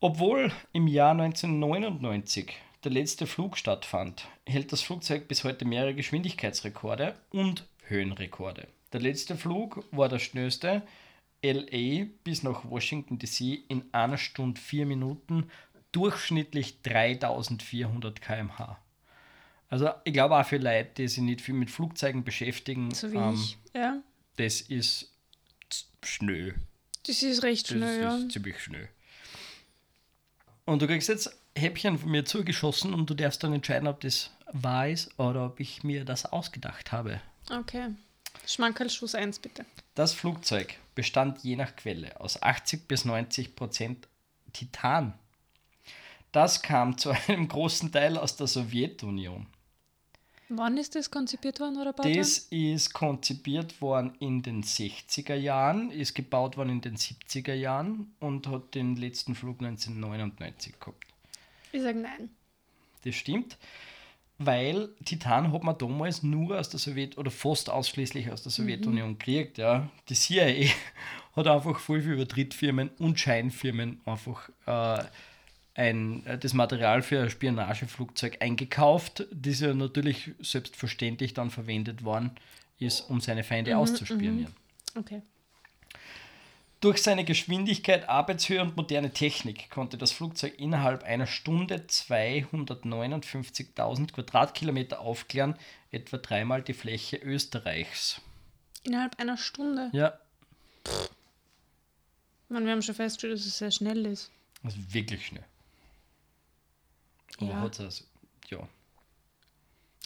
Obwohl 0.00 0.52
im 0.72 0.88
Jahr 0.88 1.12
1999 1.12 2.52
der 2.86 2.92
letzte 2.92 3.26
Flug 3.26 3.58
stattfand, 3.58 4.28
hält 4.46 4.70
das 4.70 4.80
Flugzeug 4.80 5.26
bis 5.26 5.42
heute 5.42 5.64
mehrere 5.64 5.92
Geschwindigkeitsrekorde 5.92 7.16
und 7.30 7.64
Höhenrekorde. 7.88 8.68
Der 8.92 9.00
letzte 9.00 9.36
Flug 9.36 9.84
war 9.90 10.08
der 10.08 10.20
schnellste 10.20 10.82
LA 11.42 12.04
bis 12.22 12.44
nach 12.44 12.64
Washington 12.70 13.18
DC 13.18 13.64
in 13.66 13.82
einer 13.90 14.18
Stunde 14.18 14.60
vier 14.60 14.86
Minuten, 14.86 15.50
durchschnittlich 15.90 16.80
3400 16.82 18.22
km/h. 18.22 18.78
Also 19.68 19.90
ich 20.04 20.12
glaube 20.12 20.36
auch 20.36 20.46
für 20.46 20.58
Leute, 20.58 20.90
die 20.96 21.08
sich 21.08 21.24
nicht 21.24 21.40
viel 21.40 21.54
mit 21.54 21.72
Flugzeugen 21.72 22.22
beschäftigen, 22.22 22.94
So 22.94 23.10
wie 23.10 23.16
ähm, 23.16 23.34
ich. 23.34 23.58
Ja. 23.74 24.00
das 24.36 24.60
ist 24.60 25.10
schnell. 26.04 26.54
Das 27.04 27.20
ist 27.20 27.42
recht 27.42 27.68
Das 27.68 27.76
schnell, 27.76 28.00
ja. 28.00 28.16
ist 28.16 28.30
ziemlich 28.30 28.60
schnell. 28.60 28.88
Und 30.66 30.82
du 30.82 30.86
kriegst 30.86 31.08
jetzt 31.08 31.36
Häppchen 31.56 31.98
von 31.98 32.10
mir 32.10 32.24
zugeschossen 32.24 32.94
und 32.94 33.08
du 33.08 33.14
darfst 33.14 33.42
dann 33.42 33.52
entscheiden, 33.52 33.88
ob 33.88 34.00
das 34.00 34.30
wahr 34.52 34.88
ist 34.88 35.18
oder 35.18 35.46
ob 35.46 35.60
ich 35.60 35.82
mir 35.82 36.04
das 36.04 36.26
ausgedacht 36.26 36.92
habe. 36.92 37.20
Okay. 37.50 37.88
Schmankerl 38.46 38.90
Schuss 38.90 39.14
1, 39.14 39.38
bitte. 39.38 39.64
Das 39.94 40.12
Flugzeug 40.12 40.74
bestand 40.94 41.42
je 41.42 41.56
nach 41.56 41.74
Quelle 41.76 42.20
aus 42.20 42.42
80 42.42 42.86
bis 42.86 43.04
90 43.04 43.56
Prozent 43.56 44.08
Titan. 44.52 45.14
Das 46.32 46.62
kam 46.62 46.98
zu 46.98 47.10
einem 47.28 47.48
großen 47.48 47.90
Teil 47.92 48.18
aus 48.18 48.36
der 48.36 48.46
Sowjetunion. 48.46 49.46
Wann 50.48 50.76
ist 50.76 50.94
das 50.94 51.10
konzipiert 51.10 51.58
worden 51.58 51.76
oder 51.76 51.92
gebaut 51.92 52.14
Das 52.16 52.38
ist 52.38 52.92
konzipiert 52.92 53.80
worden 53.80 54.14
in 54.20 54.42
den 54.42 54.62
60er 54.62 55.34
Jahren, 55.34 55.90
ist 55.90 56.14
gebaut 56.14 56.56
worden 56.56 56.70
in 56.70 56.80
den 56.80 56.96
70er 56.96 57.54
Jahren 57.54 58.14
und 58.20 58.46
hat 58.46 58.76
den 58.76 58.94
letzten 58.94 59.34
Flug 59.34 59.60
1999 59.60 60.78
gehabt. 60.78 61.04
Ich 61.76 61.82
sage 61.82 61.98
nein. 61.98 62.30
Das 63.04 63.14
stimmt, 63.14 63.58
weil 64.38 64.88
Titan 65.04 65.52
hat 65.52 65.62
man 65.62 65.76
damals 65.76 66.22
nur 66.22 66.58
aus 66.58 66.70
der 66.70 66.80
Sowjet- 66.80 67.18
oder 67.18 67.30
fast 67.30 67.68
ausschließlich 67.68 68.30
aus 68.30 68.42
der 68.42 68.50
Sowjetunion 68.50 69.18
gekriegt. 69.18 69.58
Ja. 69.58 69.90
Die 70.08 70.14
CIA 70.14 70.70
hat 71.36 71.46
einfach 71.46 71.78
voll 71.78 72.00
viel 72.00 72.12
über 72.12 72.24
Drittfirmen 72.24 72.88
und 72.98 73.20
Scheinfirmen 73.20 74.00
einfach 74.06 74.48
äh, 74.66 75.04
ein, 75.74 76.24
äh, 76.24 76.38
das 76.38 76.54
Material 76.54 77.02
für 77.02 77.22
ein 77.22 77.30
Spionageflugzeug 77.30 78.40
eingekauft, 78.40 79.26
das 79.30 79.60
ja 79.60 79.74
natürlich 79.74 80.30
selbstverständlich 80.40 81.34
dann 81.34 81.50
verwendet 81.50 82.04
worden 82.04 82.30
ist, 82.78 83.02
um 83.02 83.20
seine 83.20 83.44
Feinde 83.44 83.76
auszuspionieren. 83.76 84.54
Okay. 84.96 85.20
Durch 86.86 87.02
seine 87.02 87.24
Geschwindigkeit, 87.24 88.08
Arbeitshöhe 88.08 88.62
und 88.62 88.76
moderne 88.76 89.10
Technik 89.10 89.68
konnte 89.70 89.98
das 89.98 90.12
Flugzeug 90.12 90.56
innerhalb 90.60 91.02
einer 91.02 91.26
Stunde 91.26 91.84
259.000 91.88 94.12
Quadratkilometer 94.12 95.00
aufklären, 95.00 95.58
etwa 95.90 96.18
dreimal 96.18 96.62
die 96.62 96.74
Fläche 96.74 97.16
Österreichs. 97.16 98.20
Innerhalb 98.84 99.18
einer 99.18 99.36
Stunde. 99.36 99.90
Ja, 99.92 100.16
Man, 102.48 102.64
wir 102.64 102.70
haben 102.70 102.82
schon 102.82 102.94
festgestellt, 102.94 103.32
dass 103.32 103.46
es 103.46 103.58
sehr 103.58 103.72
schnell 103.72 104.06
ist. 104.06 104.30
also 104.62 104.76
wirklich 104.90 105.26
schnell. 105.26 105.44
Ja. 107.40 107.62
hat's 107.62 107.80
also, 107.80 108.04
ja. 108.48 108.60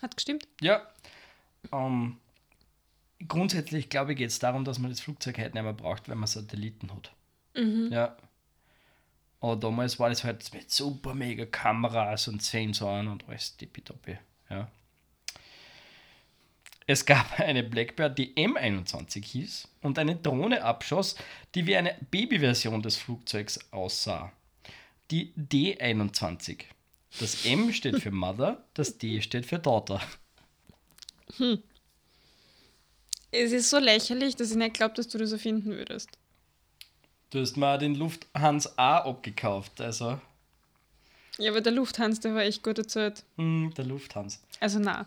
Hat 0.00 0.16
gestimmt? 0.16 0.48
Ja, 0.62 0.88
ähm, 1.72 2.16
grundsätzlich 3.28 3.88
glaube 3.88 4.12
ich 4.12 4.18
geht 4.18 4.30
es 4.30 4.38
darum, 4.38 4.64
dass 4.64 4.78
man 4.78 4.90
das 4.90 5.00
Flugzeug 5.00 5.38
heute 5.38 5.54
nicht 5.54 5.62
mehr 5.62 5.72
braucht, 5.72 6.08
wenn 6.08 6.18
man 6.18 6.26
Satelliten 6.26 6.90
hat. 6.92 7.12
Ja. 7.92 8.16
Aber 9.40 9.56
damals 9.56 9.98
war 9.98 10.10
das 10.10 10.24
halt 10.24 10.52
mit 10.52 10.70
super 10.70 11.14
mega 11.14 11.46
Kameras 11.46 12.28
und 12.28 12.42
Sensoren 12.42 13.08
und 13.08 13.26
alles 13.28 13.56
tippitoppi. 13.56 14.18
Ja. 14.50 14.70
Es 16.86 17.06
gab 17.06 17.38
eine 17.40 17.62
Blackbird, 17.62 18.18
die 18.18 18.34
M21 18.34 19.24
hieß 19.24 19.68
und 19.82 19.98
eine 19.98 20.16
Drohne 20.16 20.62
abschoss, 20.62 21.16
die 21.54 21.66
wie 21.66 21.76
eine 21.76 21.96
Babyversion 22.10 22.82
des 22.82 22.96
Flugzeugs 22.96 23.72
aussah. 23.72 24.32
Die 25.10 25.32
D21. 25.36 26.64
Das 27.18 27.44
M 27.44 27.72
steht 27.72 28.00
für 28.00 28.12
Mother, 28.12 28.64
das 28.74 28.98
D 28.98 29.20
steht 29.20 29.46
für 29.46 29.58
Daughter. 29.58 30.00
Es 33.32 33.52
ist 33.52 33.70
so 33.70 33.78
lächerlich, 33.78 34.34
dass 34.36 34.50
ich 34.50 34.56
nicht 34.56 34.74
glaube, 34.74 34.94
dass 34.94 35.08
du 35.08 35.18
das 35.18 35.32
erfinden 35.32 35.70
würdest. 35.70 36.10
Du 37.30 37.40
hast 37.40 37.56
mal 37.56 37.78
den 37.78 37.94
Lufthans 37.94 38.76
A 38.78 38.98
abgekauft, 38.98 39.80
also 39.80 40.20
Ja, 41.38 41.50
aber 41.52 41.60
der 41.60 41.72
Lufthansa, 41.72 42.20
der 42.22 42.34
war 42.34 42.42
echt 42.42 42.62
gut 42.62 42.78
erzählt. 42.78 43.22
Hm, 43.36 43.72
der 43.76 43.84
Lufthansa. 43.84 44.38
Also 44.58 44.78
na. 44.80 45.06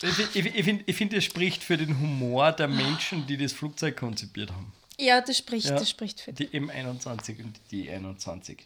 Ich, 0.00 0.18
ich, 0.34 0.46
ich 0.46 0.64
finde, 0.64 0.84
ich 0.86 0.96
find, 0.96 1.12
das 1.12 1.24
spricht 1.24 1.62
für 1.62 1.76
den 1.76 1.98
Humor 2.00 2.52
der 2.52 2.68
Menschen, 2.68 3.26
die 3.26 3.36
das 3.36 3.52
Flugzeug 3.52 3.96
konzipiert 3.96 4.50
haben. 4.50 4.72
Ja, 4.98 5.20
das 5.20 5.38
spricht, 5.38 5.66
Ja. 5.66 5.74
das 5.78 5.90
spricht 5.90 6.20
für 6.20 6.32
dich. 6.32 6.50
Die 6.50 6.58
M21 6.60 7.42
und 7.42 7.60
die 7.70 7.90
D21. 7.90 8.58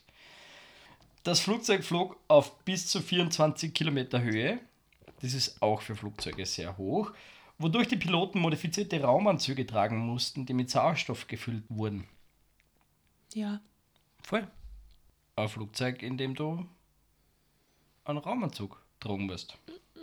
Das 1.24 1.40
Flugzeug 1.40 1.84
flog 1.84 2.16
auf 2.28 2.58
bis 2.64 2.86
zu 2.86 3.00
24 3.00 3.72
Kilometer 3.72 4.20
Höhe. 4.20 4.58
Das 5.22 5.34
ist 5.34 5.62
auch 5.62 5.80
für 5.80 5.94
Flugzeuge 5.96 6.44
sehr 6.44 6.76
hoch. 6.76 7.12
Wodurch 7.58 7.88
die 7.88 7.96
Piloten 7.96 8.40
modifizierte 8.40 9.00
Raumanzüge 9.00 9.66
tragen 9.66 9.98
mussten, 9.98 10.46
die 10.46 10.52
mit 10.52 10.68
Sauerstoff 10.68 11.28
gefüllt 11.28 11.64
wurden. 11.68 12.08
Ja. 13.32 13.60
Voll. 14.22 14.46
Ein 15.36 15.48
Flugzeug, 15.48 16.02
in 16.02 16.18
dem 16.18 16.34
du 16.34 16.66
einen 18.04 18.18
Raumanzug 18.18 18.82
tragen 19.00 19.26
musst. 19.26 19.56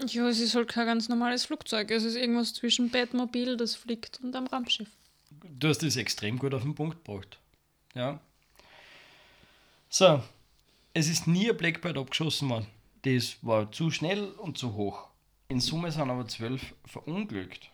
Ja, 0.08 0.30
es 0.30 0.40
ist 0.40 0.56
halt 0.56 0.70
kein 0.70 0.88
ganz 0.88 1.10
normales 1.10 1.46
Flugzeug. 1.46 1.92
Es 1.92 2.06
ist 2.06 2.16
irgendwas 2.16 2.54
zwischen 2.54 2.90
Bettmobil, 2.90 3.58
das 3.58 3.76
fliegt, 3.76 4.22
und 4.24 4.36
am 4.36 4.48
Raumschiff. 4.48 4.90
Du 5.60 5.68
hast 5.68 5.84
das 5.84 5.98
extrem 5.98 6.40
gut 6.40 6.54
auf 6.54 6.62
den 6.62 6.76
Punkt 6.76 7.04
gebracht. 7.04 7.38
Ja. 7.94 8.20
So, 9.90 10.24
es 10.94 11.10
ist 11.10 11.28
nie 11.28 11.50
ein 11.50 11.58
Blackbird 11.58 11.98
abgeschossen 11.98 12.50
worden. 12.50 12.68
Das 13.02 13.38
war 13.42 13.72
zu 13.72 13.92
schnell 13.92 14.32
und 14.32 14.58
zu 14.58 14.74
hoch. 14.76 15.09
In 15.50 15.60
Summe 15.60 15.92
sind 15.92 16.12
aber 16.12 16.28
zwölf 16.28 16.76
verunglückt. 16.86 17.72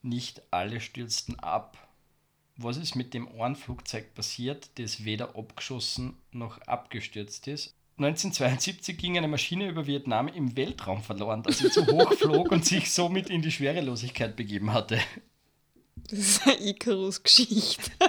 Nicht 0.00 0.42
alle 0.52 0.80
stürzten 0.80 1.38
ab. 1.40 1.76
Was 2.56 2.76
ist 2.76 2.94
mit 2.94 3.14
dem 3.14 3.28
einen 3.40 3.56
Flugzeug 3.56 4.14
passiert, 4.14 4.70
das 4.78 5.04
weder 5.04 5.34
abgeschossen 5.36 6.16
noch 6.30 6.60
abgestürzt 6.62 7.48
ist? 7.48 7.74
1972 7.98 8.96
ging 8.96 9.18
eine 9.18 9.26
Maschine 9.26 9.68
über 9.68 9.88
Vietnam 9.88 10.28
im 10.28 10.56
Weltraum 10.56 11.02
verloren, 11.02 11.42
da 11.42 11.50
sie 11.50 11.68
zu 11.68 11.84
hoch 11.84 12.12
flog 12.18 12.52
und 12.52 12.64
sich 12.64 12.92
somit 12.92 13.28
in 13.28 13.42
die 13.42 13.50
Schwerelosigkeit 13.50 14.36
begeben 14.36 14.72
hatte. 14.72 15.00
Das 15.96 16.18
ist 16.18 16.46
eine 16.46 16.60
Icarus-Geschichte. 16.60 17.90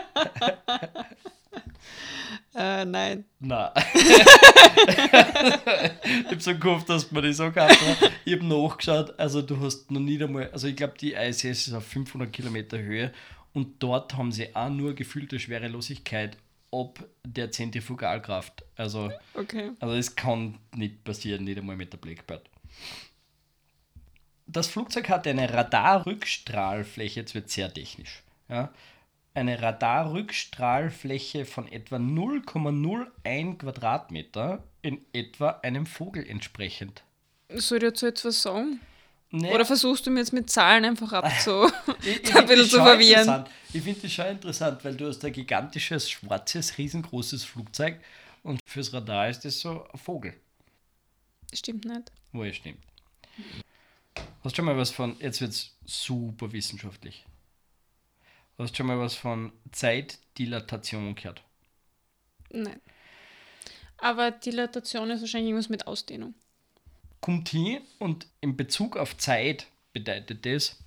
äh, 2.56 2.86
nein. 2.86 3.26
Nein. 3.40 3.72
ich 4.88 6.32
hab 6.32 6.42
so 6.42 6.58
gehofft, 6.58 6.90
dass 6.90 7.12
man 7.12 7.24
das 7.24 7.40
auch 7.40 7.56
hat. 7.56 7.78
Ich 8.26 8.34
habe 8.34 8.46
nachgeschaut, 8.46 9.18
also 9.20 9.42
du 9.42 9.60
hast 9.60 9.90
noch 9.92 10.00
nie 10.00 10.22
einmal, 10.24 10.50
also 10.52 10.68
ich 10.68 10.76
glaube, 10.76 10.94
die 11.00 11.14
ISS 11.14 11.44
ist 11.68 11.74
auf 11.74 11.86
500 11.86 12.32
Kilometer 12.32 12.78
Höhe 12.78 13.12
und 13.54 13.82
dort 13.82 14.16
haben 14.16 14.32
sie 14.32 14.56
auch 14.56 14.70
nur 14.70 14.94
gefühlte 14.94 15.40
Schwerelosigkeit 15.40 16.38
ob 16.74 17.08
der 17.24 17.52
Zentrifugalkraft. 17.52 18.64
Also, 18.76 19.12
Okay. 19.36 19.72
also 19.80 19.96
das 19.96 20.16
kann 20.16 20.58
nicht 20.76 21.04
passieren, 21.04 21.44
nicht 21.44 21.60
einmal 21.60 21.76
mit 21.76 21.94
der 21.94 22.00
Blackbird. 22.00 22.50
Das 24.48 24.68
Flugzeug 24.68 25.08
hatte 25.10 25.30
eine 25.30 25.54
Radarrückstrahlfläche, 25.54 27.20
jetzt 27.22 27.36
wird 27.36 27.52
sehr 27.52 27.72
technisch. 27.72 28.24
Ja, 28.50 28.74
eine 29.34 29.62
Radarrückstrahlfläche 29.62 31.46
von 31.46 31.72
etwa 31.72 31.98
0,01 31.98 33.58
Quadratmeter 33.58 34.64
in 34.82 35.04
etwa 35.14 35.60
einem 35.64 35.86
Vogel 35.86 36.28
entsprechend. 36.28 37.04
Soll 37.50 37.80
ich 37.80 37.84
dazu 37.84 38.08
etwas 38.08 38.42
sagen? 38.42 38.80
Nee, 39.32 39.52
Oder 39.52 39.66
versuchst 39.66 40.06
du 40.06 40.12
mir 40.12 40.20
jetzt 40.20 40.34
mit 40.34 40.50
Zahlen 40.52 40.86
einfach 40.86 41.12
abzu... 41.14 41.68
ich, 42.04 42.24
ich 42.24 42.36
ein 42.36 42.46
bisschen 42.46 42.70
zu 42.70 42.78
verwirren? 42.78 43.46
Ich 43.74 43.82
finde 43.82 44.02
das 44.02 44.12
schon 44.12 44.28
interessant, 44.28 44.86
weil 44.86 44.96
du 44.96 45.08
hast 45.08 45.26
ein 45.26 45.34
gigantisches, 45.34 46.10
schwarzes, 46.10 46.78
riesengroßes 46.78 47.44
Flugzeug 47.44 48.00
und 48.44 48.60
fürs 48.68 48.94
Radar 48.94 49.30
ist 49.30 49.44
das 49.44 49.60
so 49.60 49.88
ein 49.92 49.98
Vogel. 49.98 50.36
Stimmt 51.52 51.86
nicht. 51.86 52.12
Wo 52.32 52.44
es 52.44 52.56
stimmt. 52.56 52.84
Hast 54.44 54.54
du 54.54 54.56
schon 54.58 54.66
mal 54.66 54.78
was 54.78 54.92
von, 54.92 55.16
jetzt 55.20 55.42
wird 55.42 55.52
es 55.52 55.76
super 55.86 56.52
wissenschaftlich. 56.52 57.26
Hast 58.58 58.72
du 58.74 58.78
schon 58.78 58.88
mal 58.88 59.00
was 59.00 59.16
von 59.16 59.52
Zeitdilatation 59.72 61.16
gehört? 61.16 61.44
Nein. 62.52 62.80
Aber 63.98 64.32
Dilatation 64.32 65.10
ist 65.10 65.22
wahrscheinlich 65.22 65.50
irgendwas 65.50 65.70
mit 65.70 65.88
Ausdehnung. 65.88 66.36
Kommt 67.22 67.50
hin 67.50 67.82
und 68.00 68.28
in 68.42 68.58
Bezug 68.58 68.98
auf 68.98 69.18
Zeit 69.18 69.68
bedeutet 69.94 70.46
das, 70.46 70.78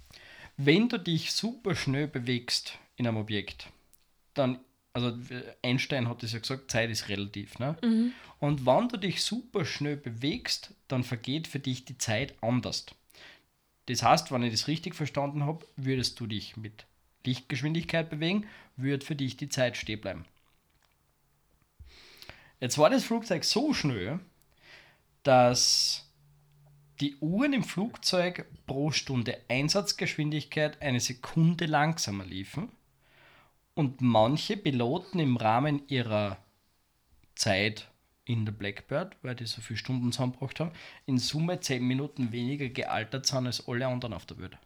wenn 0.57 0.89
du 0.89 0.99
dich 0.99 1.33
super 1.33 1.75
schnell 1.75 2.09
bewegst 2.09 2.79
in 2.97 3.07
einem 3.07 3.17
Objekt, 3.17 3.69
dann, 4.35 4.61
also 4.93 5.17
Einstein 5.63 6.09
hat 6.09 6.23
das 6.23 6.33
ja 6.33 6.39
gesagt, 6.39 6.71
Zeit 6.71 6.91
ist 6.91 7.09
relativ, 7.09 7.59
ne? 7.59 7.77
Und 8.39 8.67
wenn 8.67 8.89
du 8.89 8.99
dich 8.99 9.23
super 9.23 9.65
schnell 9.65 9.97
bewegst, 9.97 10.75
dann 10.89 11.05
vergeht 11.05 11.47
für 11.47 11.59
dich 11.59 11.85
die 11.85 11.99
Zeit 11.99 12.35
anders. 12.43 12.87
Das 13.87 14.03
heißt, 14.03 14.31
wenn 14.31 14.43
ich 14.43 14.53
das 14.53 14.69
richtig 14.69 14.95
verstanden 14.95 15.45
habe, 15.45 15.67
würdest 15.77 16.21
du 16.21 16.27
dich 16.27 16.57
mit 16.57 16.85
Lichtgeschwindigkeit 17.27 18.09
bewegen, 18.09 18.47
würde 18.77 19.05
für 19.05 19.17
dich 19.17 19.37
die 19.37 19.49
Zeit 19.49 19.77
stehen 19.77 20.01
bleiben. 20.01 20.25
Jetzt 22.61 22.79
war 22.79 22.89
das 22.89 23.05
Flugzeug 23.05 23.45
so 23.45 23.75
schnell, 23.75 24.21
dass 25.23 26.11
die 27.01 27.17
Uhren 27.17 27.53
im 27.53 27.65
Flugzeug 27.65 28.47
pro 28.67 28.91
Stunde 28.91 29.39
Einsatzgeschwindigkeit 29.49 30.81
eine 30.81 31.01
Sekunde 31.01 31.67
langsamer 31.67 32.25
liefen 32.25 32.71
und 33.75 34.01
manche 34.01 34.57
Piloten 34.57 35.19
im 35.19 35.37
Rahmen 35.37 35.83
ihrer 35.89 36.39
Zeit 37.35 37.91
in 38.25 38.45
der 38.45 38.53
Blackbird, 38.53 39.17
weil 39.23 39.37
die 39.37 39.47
so 39.47 39.61
viele 39.61 39.77
Stunden 39.77 40.11
zusammengebracht 40.11 40.59
haben, 40.59 40.73
in 41.05 41.19
Summe 41.19 41.61
10 41.61 41.87
Minuten 41.87 42.33
weniger 42.33 42.69
gealtert 42.69 43.27
sind 43.27 43.47
als 43.47 43.69
alle 43.69 43.87
anderen 43.87 44.15
auf 44.15 44.27
der 44.27 44.39
Welt. 44.39 44.59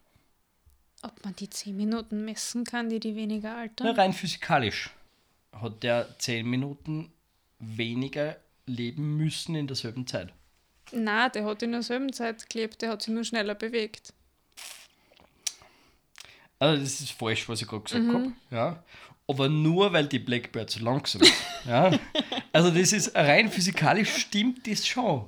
Ob 1.03 1.23
man 1.25 1.35
die 1.35 1.49
10 1.49 1.75
Minuten 1.75 2.25
messen 2.25 2.63
kann, 2.63 2.89
die 2.89 2.99
die 2.99 3.15
weniger 3.15 3.55
altern? 3.55 3.87
Na, 3.87 3.93
rein 3.93 4.13
physikalisch 4.13 4.91
hat 5.53 5.83
der 5.83 6.07
10 6.19 6.47
Minuten 6.47 7.11
weniger 7.59 8.37
leben 8.65 9.17
müssen 9.17 9.55
in 9.55 9.67
derselben 9.67 10.05
Zeit. 10.07 10.33
Na, 10.91 11.29
der 11.29 11.45
hat 11.45 11.63
in 11.63 11.71
derselben 11.71 12.11
Zeit 12.13 12.49
gelebt, 12.49 12.81
der 12.81 12.89
hat 12.89 13.01
sich 13.01 13.13
nur 13.13 13.23
schneller 13.23 13.55
bewegt. 13.55 14.13
Also 16.59 16.81
das 16.81 17.01
ist 17.01 17.11
falsch, 17.11 17.49
was 17.49 17.61
ich 17.61 17.67
gerade 17.67 17.83
gesagt 17.83 18.07
habe. 18.07 18.33
Ja. 18.51 18.83
Aber 19.27 19.49
nur, 19.49 19.93
weil 19.93 20.07
die 20.07 20.19
Blackbird 20.19 20.69
so 20.69 20.83
langsam 20.83 21.21
ist. 21.21 21.33
ja. 21.65 21.91
Also 22.53 22.69
das 22.69 22.91
ist 22.91 23.15
rein 23.15 23.49
physikalisch 23.49 24.13
stimmt 24.17 24.67
das 24.67 24.85
schon. 24.85 25.25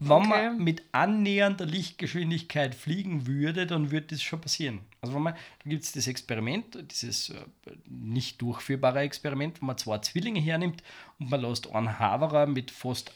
Wenn 0.00 0.12
Okay. 0.12 0.28
man 0.28 0.58
mit 0.62 0.82
annähernder 0.92 1.66
Lichtgeschwindigkeit 1.66 2.74
fliegen 2.74 3.26
würde, 3.26 3.66
dann 3.66 3.90
würde 3.90 4.08
das 4.08 4.22
schon 4.22 4.40
passieren. 4.40 4.80
Also 5.00 5.14
wenn 5.14 5.22
man, 5.22 5.34
da 5.34 5.70
gibt 5.70 5.82
es 5.84 5.92
das 5.92 6.06
Experiment, 6.06 6.78
dieses 6.90 7.30
äh, 7.30 7.44
nicht 7.86 8.40
durchführbare 8.40 9.00
Experiment, 9.00 9.60
wo 9.60 9.66
man 9.66 9.76
zwei 9.78 9.98
Zwillinge 9.98 10.40
hernimmt 10.40 10.82
und 11.18 11.30
man 11.30 11.40
lässt 11.40 11.72
einen 11.72 11.98
Haverer 11.98 12.46
mit 12.46 12.70
fast 12.70 13.12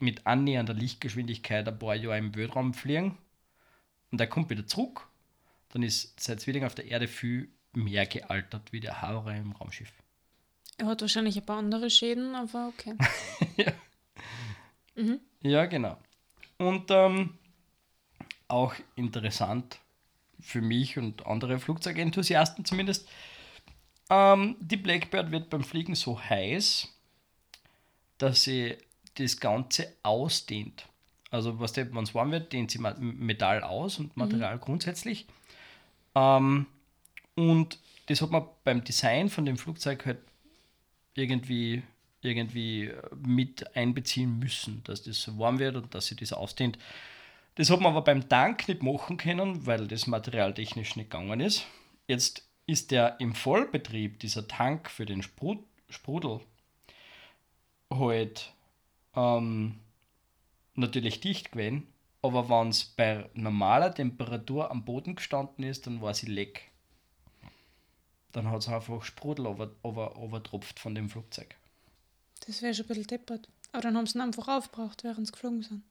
mit 0.00 0.26
annähernder 0.26 0.74
Lichtgeschwindigkeit 0.74 1.68
ein 1.68 1.78
paar 1.78 1.94
Jahre 1.94 2.18
im 2.18 2.34
Weltraum 2.34 2.74
fliegen 2.74 3.16
und 4.10 4.18
der 4.18 4.26
kommt 4.26 4.50
wieder 4.50 4.66
zurück, 4.66 5.06
dann 5.70 5.82
ist 5.82 6.18
sein 6.20 6.38
Zwilling 6.38 6.64
auf 6.64 6.74
der 6.74 6.86
Erde 6.86 7.06
viel 7.08 7.48
mehr 7.72 8.06
gealtert 8.06 8.72
wie 8.72 8.80
der 8.80 9.02
Haverer 9.02 9.36
im 9.36 9.52
Raumschiff. 9.52 9.92
Er 10.78 10.86
hat 10.86 11.00
wahrscheinlich 11.00 11.36
ein 11.36 11.46
paar 11.46 11.58
andere 11.58 11.90
Schäden, 11.90 12.34
aber 12.34 12.68
okay. 12.68 12.94
Ja, 15.42 15.66
genau. 15.66 15.98
Und 16.58 16.90
ähm, 16.90 17.34
auch 18.48 18.74
interessant 18.96 19.78
für 20.40 20.60
mich 20.60 20.98
und 20.98 21.26
andere 21.26 21.58
Flugzeugenthusiasten 21.58 22.64
zumindest, 22.64 23.08
ähm, 24.10 24.56
die 24.60 24.76
Blackbird 24.76 25.30
wird 25.30 25.50
beim 25.50 25.64
Fliegen 25.64 25.94
so 25.94 26.20
heiß, 26.20 26.88
dass 28.18 28.44
sie 28.44 28.76
das 29.16 29.40
Ganze 29.40 29.92
ausdehnt. 30.02 30.86
Also 31.30 31.58
was 31.58 31.76
wenn 31.76 31.96
es 31.96 32.14
warm 32.14 32.30
wird, 32.30 32.52
dehnt 32.52 32.70
sie 32.70 32.78
Metall 32.78 33.62
aus 33.62 33.98
und 33.98 34.16
Material 34.16 34.58
grundsätzlich. 34.58 35.26
Ähm, 36.14 36.66
und 37.34 37.78
das 38.06 38.22
hat 38.22 38.30
man 38.30 38.44
beim 38.62 38.84
Design 38.84 39.28
von 39.28 39.44
dem 39.44 39.56
Flugzeug 39.56 40.06
halt 40.06 40.18
irgendwie, 41.14 41.82
irgendwie 42.24 42.86
äh, 42.86 43.02
mit 43.16 43.76
einbeziehen 43.76 44.38
müssen, 44.38 44.82
dass 44.84 45.02
das 45.02 45.38
warm 45.38 45.58
wird 45.58 45.76
und 45.76 45.94
dass 45.94 46.06
sie 46.06 46.16
das 46.16 46.32
ausdehnt. 46.32 46.78
Das 47.56 47.70
hat 47.70 47.80
man 47.80 47.92
aber 47.92 48.02
beim 48.02 48.28
Tank 48.28 48.66
nicht 48.68 48.82
machen 48.82 49.16
können, 49.16 49.66
weil 49.66 49.86
das 49.86 50.06
materialtechnisch 50.06 50.96
nicht 50.96 51.10
gegangen 51.10 51.40
ist. 51.40 51.66
Jetzt 52.08 52.48
ist 52.66 52.90
der 52.90 53.20
im 53.20 53.34
Vollbetrieb, 53.34 54.18
dieser 54.18 54.48
Tank 54.48 54.90
für 54.90 55.06
den 55.06 55.22
Sprut, 55.22 55.58
Sprudel, 55.88 56.40
halt 57.90 58.52
ähm, 59.14 59.78
natürlich 60.74 61.20
dicht 61.20 61.52
gewesen, 61.52 61.86
aber 62.22 62.48
wenn 62.48 62.68
es 62.68 62.84
bei 62.84 63.28
normaler 63.34 63.94
Temperatur 63.94 64.70
am 64.70 64.84
Boden 64.84 65.14
gestanden 65.14 65.64
ist, 65.64 65.86
dann 65.86 66.00
war 66.00 66.14
sie 66.14 66.26
leck. 66.26 66.70
Dann 68.32 68.50
hat 68.50 68.62
es 68.62 68.68
einfach 68.68 69.04
Sprudel 69.04 69.46
over, 69.46 69.70
over, 69.82 70.42
von 70.74 70.94
dem 70.94 71.08
Flugzeug. 71.08 71.54
Das 72.46 72.62
wäre 72.62 72.74
schon 72.74 72.84
ein 72.84 72.88
bisschen 72.88 73.06
deppert. 73.06 73.48
Aber 73.72 73.82
dann 73.82 73.96
haben 73.96 74.06
sie 74.06 74.18
ihn 74.18 74.22
einfach 74.22 74.48
aufgebraucht, 74.48 75.04
während 75.04 75.26
sie 75.26 75.32
geflogen 75.32 75.62
sind. 75.62 75.82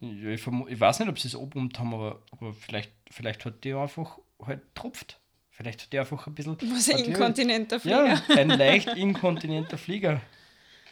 Ja, 0.00 0.28
ich, 0.30 0.46
ich 0.46 0.80
weiß 0.80 1.00
nicht, 1.00 1.08
ob 1.08 1.18
sie 1.18 1.28
es 1.28 1.34
abgeräumt 1.34 1.78
haben, 1.78 1.92
aber, 1.92 2.22
aber 2.30 2.54
vielleicht, 2.54 2.92
vielleicht 3.10 3.44
hat 3.44 3.64
die 3.64 3.74
einfach 3.74 4.18
halt 4.40 4.62
tropft. 4.74 5.18
Vielleicht 5.50 5.82
hat 5.82 5.92
die 5.92 5.98
einfach 5.98 6.24
ein 6.28 6.34
bisschen. 6.34 6.56
Was 6.70 6.88
ein 6.88 7.00
inkontinenter 7.00 7.80
Flieger. 7.80 8.06
Ja, 8.06 8.22
ein 8.36 8.48
leicht 8.50 8.88
inkontinenter 8.88 9.76
Flieger. 9.76 10.20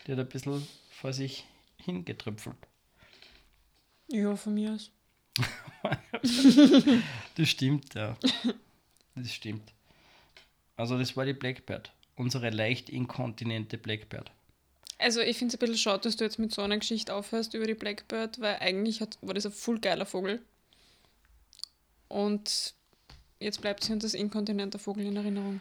Der 0.07 0.16
hat 0.16 0.26
ein 0.26 0.28
bisschen 0.28 0.66
vor 0.91 1.12
sich 1.12 1.45
hingetröpfelt. 1.76 2.57
Ja, 4.09 4.34
von 4.34 4.55
mir 4.55 4.72
aus. 4.72 4.91
Das 7.37 7.49
stimmt, 7.49 7.95
ja. 7.95 8.16
Das 9.14 9.32
stimmt. 9.32 9.72
Also, 10.76 10.99
das 10.99 11.16
war 11.16 11.24
die 11.24 11.34
Blackbird. 11.34 11.93
Unsere 12.16 12.51
leicht 12.51 12.89
inkontinente 12.89 13.78
Blackbird. 13.78 14.32
Also 14.99 15.21
ich 15.21 15.37
finde 15.37 15.53
es 15.53 15.57
ein 15.57 15.59
bisschen 15.61 15.79
schade, 15.79 16.01
dass 16.03 16.17
du 16.17 16.25
jetzt 16.25 16.39
mit 16.39 16.53
so 16.55 16.63
einer 16.63 16.79
Geschichte 16.79 17.15
aufhörst 17.15 17.53
über 17.55 17.67
die 17.67 17.75
Blackbird, 17.75 18.41
weil 18.41 18.57
eigentlich 18.61 19.01
hat, 19.01 19.19
war 19.21 19.35
das 19.35 19.45
ein 19.47 19.53
voll 19.53 19.79
geiler 19.79 20.07
Vogel. 20.07 20.41
Und 22.09 22.75
jetzt 23.41 23.61
bleibt 23.61 23.85
sie 23.85 23.93
uns 23.93 24.05
als 24.05 24.15
inkontinenter 24.15 24.79
Vogel 24.79 25.07
in 25.07 25.17
Erinnerung. 25.17 25.61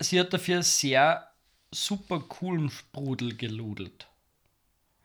Sie 0.00 0.18
hat 0.18 0.32
dafür 0.32 0.62
sehr 0.62 1.28
super 1.72 2.20
coolen 2.20 2.70
Sprudel 2.70 3.36
geludelt. 3.36 4.06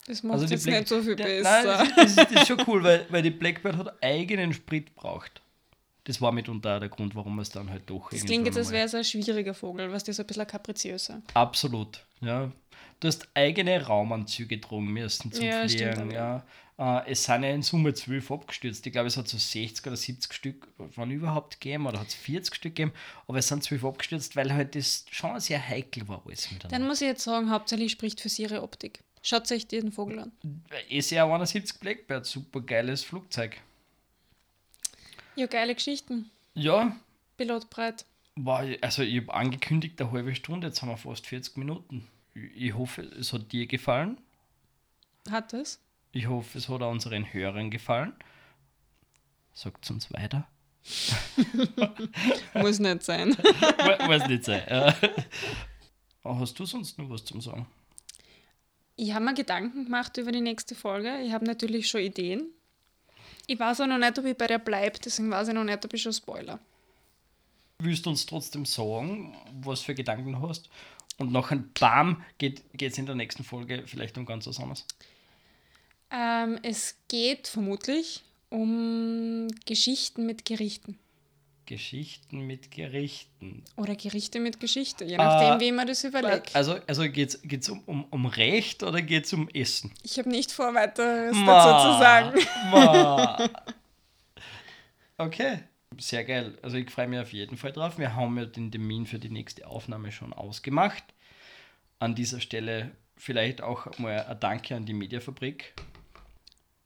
Das 0.06 0.22
macht 0.22 0.48
die 0.48 0.54
jetzt 0.54 0.64
Black- 0.66 0.80
nicht 0.82 0.88
so 0.90 1.02
viel 1.02 1.16
der- 1.16 1.26
besser. 1.26 1.78
Nein, 1.84 1.94
das, 1.96 2.06
ist- 2.12 2.18
das 2.18 2.32
ist 2.32 2.48
schon 2.48 2.64
cool, 2.68 2.84
weil, 2.84 3.06
weil 3.10 3.22
die 3.22 3.32
Blackbird 3.32 3.76
hat 3.78 4.04
eigenen 4.04 4.54
Sprit 4.54 4.94
braucht. 4.96 5.42
Das 6.06 6.20
war 6.20 6.34
mitunter 6.34 6.76
auch 6.76 6.80
der 6.82 6.90
Grund, 6.90 7.16
warum 7.16 7.40
es 7.40 7.50
dann 7.50 7.70
halt 7.70 7.84
doch 7.90 8.10
das 8.10 8.26
klingt 8.26 8.46
jetzt, 8.46 8.58
als 8.58 8.72
wäre 8.72 8.86
es 8.86 8.94
ein 8.94 9.06
schwieriger 9.06 9.54
Vogel, 9.54 9.90
was 9.92 10.04
das 10.04 10.20
ein 10.20 10.28
bisschen 10.28 10.46
kapriziöser. 10.46 11.22
Absolut, 11.34 12.04
ja. 12.24 12.52
Du 13.00 13.08
hast 13.08 13.28
eigene 13.34 13.86
Raumanzüge 13.86 14.62
tragen 14.62 14.88
müssen 14.88 15.32
zum 15.32 15.44
Ja, 15.44 15.68
Fliegen, 15.68 16.12
ja. 16.12 16.44
Äh, 16.78 17.12
es 17.12 17.24
sind 17.26 17.44
ja 17.44 17.50
in 17.50 17.62
Summe 17.62 17.94
zwölf 17.94 18.32
abgestürzt. 18.32 18.86
Ich 18.86 18.94
glaube, 18.94 19.08
es 19.08 19.18
hat 19.18 19.28
so 19.28 19.38
60 19.38 19.86
oder 19.86 19.96
70 19.96 20.34
Stück, 20.34 20.68
wann 20.78 21.12
überhaupt 21.12 21.60
gegeben, 21.60 21.86
oder 21.86 22.00
hat 22.00 22.08
es 22.08 22.16
40 22.16 22.56
Stück 22.56 22.76
gegeben, 22.76 22.94
aber 23.28 23.38
es 23.40 23.48
sind 23.48 23.64
zwölf 23.64 23.84
abgestürzt, 23.84 24.36
weil 24.36 24.54
halt 24.54 24.76
das 24.76 25.06
schon 25.12 25.40
sehr 25.40 25.66
heikel 25.68 26.08
war 26.08 26.24
alles 26.26 26.50
miteinander. 26.52 26.78
Dann 26.78 26.88
muss 26.88 27.02
ich 27.02 27.08
jetzt 27.08 27.24
sagen, 27.24 27.52
hauptsächlich 27.52 27.92
spricht 27.92 28.22
für 28.22 28.30
sie 28.30 28.44
ihre 28.44 28.64
Optik. 28.64 29.04
Schaut 29.22 29.50
euch 29.52 29.68
den 29.68 29.92
Vogel 29.92 30.20
an. 30.20 30.32
ECR 30.90 31.26
71 31.26 31.80
Blackbird, 31.80 32.26
super 32.26 32.62
geiles 32.62 33.04
Flugzeug. 33.04 33.58
Ja, 35.36 35.48
geile 35.48 35.76
Geschichten. 35.76 36.30
Ja, 36.54 36.96
Pilotbreit. 37.38 38.06
war, 38.36 38.66
also 38.82 39.02
ich 39.02 39.22
habe 39.22 39.34
angekündigt 39.34 40.00
eine 40.02 40.12
halbe 40.12 40.36
Stunde, 40.36 40.68
jetzt 40.68 40.82
haben 40.82 40.90
wir 40.90 40.98
fast 40.98 41.28
40 41.28 41.58
Minuten. 41.58 42.08
Ich, 42.34 42.74
hoffe, 42.74 43.02
es 43.02 43.34
hat 43.34 43.52
dir 43.52 43.68
gefallen. 43.68 44.20
Hat 45.30 45.54
es? 45.54 45.80
Ich 46.12 46.28
hoffe, 46.28 46.58
es 46.58 46.70
hat 46.70 46.82
auch 46.82 46.92
unseren 46.92 47.32
Hörern 47.32 47.70
gefallen. 47.70 48.14
Sagt 49.54 49.90
uns 49.92 50.12
weiter. 50.12 50.48
Muss 52.56 52.80
nicht 52.80 53.04
sein. 53.04 53.36
Weiß 53.38 54.28
nicht 54.28 54.44
sein. 54.44 54.68
Aber 54.68 54.96
Hast 56.40 56.58
du 56.60 56.66
sonst 56.66 56.98
noch 56.98 57.10
was 57.10 57.24
zum 57.26 57.42
Sagen? 57.42 57.68
Ich 58.96 59.14
habe 59.14 59.26
mir 59.26 59.34
Gedanken 59.34 59.86
gemacht 59.86 60.18
über 60.18 60.32
die 60.32 60.42
nächste 60.42 60.76
Folge. 60.76 61.22
Ich 61.22 61.32
habe 61.32 61.46
natürlich 61.46 61.88
schon 61.90 62.02
Ideen. 62.02 62.48
Ich 63.48 63.60
weiß 63.60 63.82
auch 63.82 63.88
noch 63.88 63.98
nicht, 63.98 64.18
ob 64.20 64.26
ich 64.26 64.38
bei 64.38 64.48
der 64.48 64.60
bleibe, 64.60 65.00
deswegen 65.00 65.32
weiß 65.32 65.50
ich 65.50 65.54
noch 65.54 65.64
nicht, 65.64 65.84
ob 65.84 65.94
ich 65.94 66.02
schon 66.02 66.14
spoiler. 66.14 66.60
Willst 67.80 68.06
du 68.06 68.12
uns 68.12 68.26
trotzdem 68.26 68.66
sagen, 68.66 69.36
was 69.62 69.82
für 69.82 69.96
Gedanken 69.96 70.32
du 70.32 70.48
hast? 70.48 70.70
Und 71.18 71.32
nach 71.32 71.52
ein 71.52 71.72
Bam 71.80 72.24
geht 72.38 72.64
es 72.80 72.98
in 72.98 73.06
der 73.06 73.16
nächsten 73.16 73.44
Folge 73.44 73.84
vielleicht 73.86 74.18
um 74.18 74.26
ganz 74.26 74.48
was 74.48 74.60
anderes. 74.60 74.86
Ähm, 76.12 76.60
es 76.64 76.98
geht 77.08 77.48
vermutlich 77.48 78.24
um 78.50 79.48
Geschichten 79.66 80.26
mit 80.26 80.46
Gerichten. 80.46 80.98
Geschichten 81.66 82.46
mit 82.46 82.72
Gerichten. 82.72 83.64
Oder 83.78 83.96
Gerichte 83.96 84.40
mit 84.40 84.60
Geschichte, 84.60 85.06
je 85.06 85.16
nachdem, 85.18 85.58
Äh, 85.58 85.60
wie 85.62 85.72
man 85.72 85.88
das 85.88 86.04
überlegt. 86.04 86.54
Also, 86.56 86.76
also 86.88 87.04
geht 87.10 87.36
es 87.50 87.70
um, 87.70 87.82
um, 87.86 88.04
um 88.10 88.26
Recht 88.26 88.84
oder 88.84 89.02
geht 89.02 89.26
es 89.26 89.34
um 89.34 89.48
Essen? 89.50 89.92
Ich 90.04 90.20
habe 90.20 90.30
nicht 90.30 90.52
vor, 90.52 90.74
weiteres 90.74 91.36
Ma, 91.38 91.66
dazu 91.66 91.94
zu 91.94 92.00
sagen. 92.00 92.70
ma. 92.70 93.50
Okay, 95.18 95.60
sehr 96.00 96.24
geil. 96.24 96.58
Also 96.62 96.78
ich 96.78 96.90
freue 96.90 97.08
mich 97.08 97.20
auf 97.20 97.34
jeden 97.34 97.58
Fall 97.58 97.72
drauf. 97.72 97.98
Wir 97.98 98.16
haben 98.16 98.38
ja 98.38 98.46
den 98.46 98.72
Termin 98.72 99.06
für 99.06 99.20
die 99.20 99.30
nächste 99.30 99.68
Aufnahme 99.68 100.12
schon 100.12 100.34
ausgemacht. 100.34 101.04
An 102.00 102.16
dieser 102.16 102.40
Stelle 102.40 102.92
vielleicht 103.18 103.62
auch 103.62 103.98
mal 103.98 104.26
ein 104.26 104.40
Danke 104.40 104.76
an 104.76 104.86
die 104.86 104.94
Mediafabrik. 104.94 105.74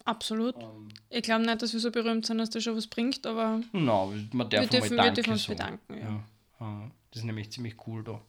Absolut. 0.05 0.55
Ähm, 0.55 0.89
Ich 1.10 1.24
glaube 1.24 1.45
nicht, 1.45 1.62
dass 1.62 1.74
wir 1.74 1.80
so 1.80 1.91
berühmt 1.91 2.26
sind, 2.26 2.38
dass 2.38 2.49
das 2.49 2.64
schon 2.64 2.78
was 2.78 2.88
bringt, 2.88 3.26
aber 3.28 3.62
no, 3.74 4.14
man 4.32 4.49
darf 4.49 4.62
wir 4.62 4.68
dürfen, 4.70 4.95
mal 4.95 5.05
wir 5.05 5.12
dürfen 5.12 5.34
uns 5.34 5.47
bedanken. 5.47 5.97
Ja. 5.97 6.24
Ja, 6.60 6.91
das 7.12 7.20
ist 7.20 7.26
nämlich 7.26 7.51
ziemlich 7.51 7.76
cool 7.88 8.03
da. 8.03 8.22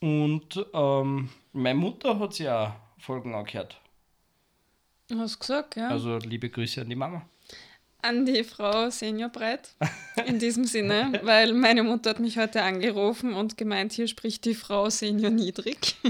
Und 0.00 0.64
ähm, 0.72 1.28
meine 1.52 1.78
Mutter 1.78 2.18
hat 2.18 2.40
auch 2.40 2.72
Folgen 2.98 3.34
angehört. 3.34 3.80
Hast 5.12 5.34
du 5.34 5.38
gesagt, 5.40 5.76
ja? 5.76 5.88
Also 5.88 6.18
liebe 6.18 6.48
Grüße 6.48 6.80
an 6.80 6.88
die 6.88 6.94
Mama. 6.94 7.22
An 8.02 8.24
die 8.26 8.44
Frau 8.44 8.90
Seniorbreit. 8.90 9.74
In 10.26 10.38
diesem 10.38 10.64
Sinne, 10.64 11.20
weil 11.24 11.52
meine 11.52 11.82
Mutter 11.82 12.10
hat 12.10 12.20
mich 12.20 12.38
heute 12.38 12.62
angerufen 12.62 13.34
und 13.34 13.56
gemeint, 13.56 13.92
hier 13.92 14.08
spricht 14.08 14.44
die 14.44 14.54
Frau 14.54 14.90
Senior 14.90 15.30
Niedrig. 15.30 15.96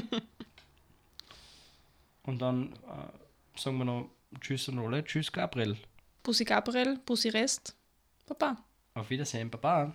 Und 2.22 2.40
dann 2.42 2.72
äh, 2.72 3.58
sagen 3.58 3.78
wir 3.78 3.84
noch 3.84 4.10
Tschüss 4.40 4.68
an 4.68 4.78
alle. 4.78 5.02
Tschüss 5.02 5.32
Gabriel. 5.32 5.76
Bussi 6.22 6.44
Gabriel, 6.44 6.98
Bussi 7.04 7.28
Rest. 7.30 7.74
Papa. 8.26 8.56
Auf 8.94 9.10
Wiedersehen, 9.10 9.50
Baba. 9.50 9.92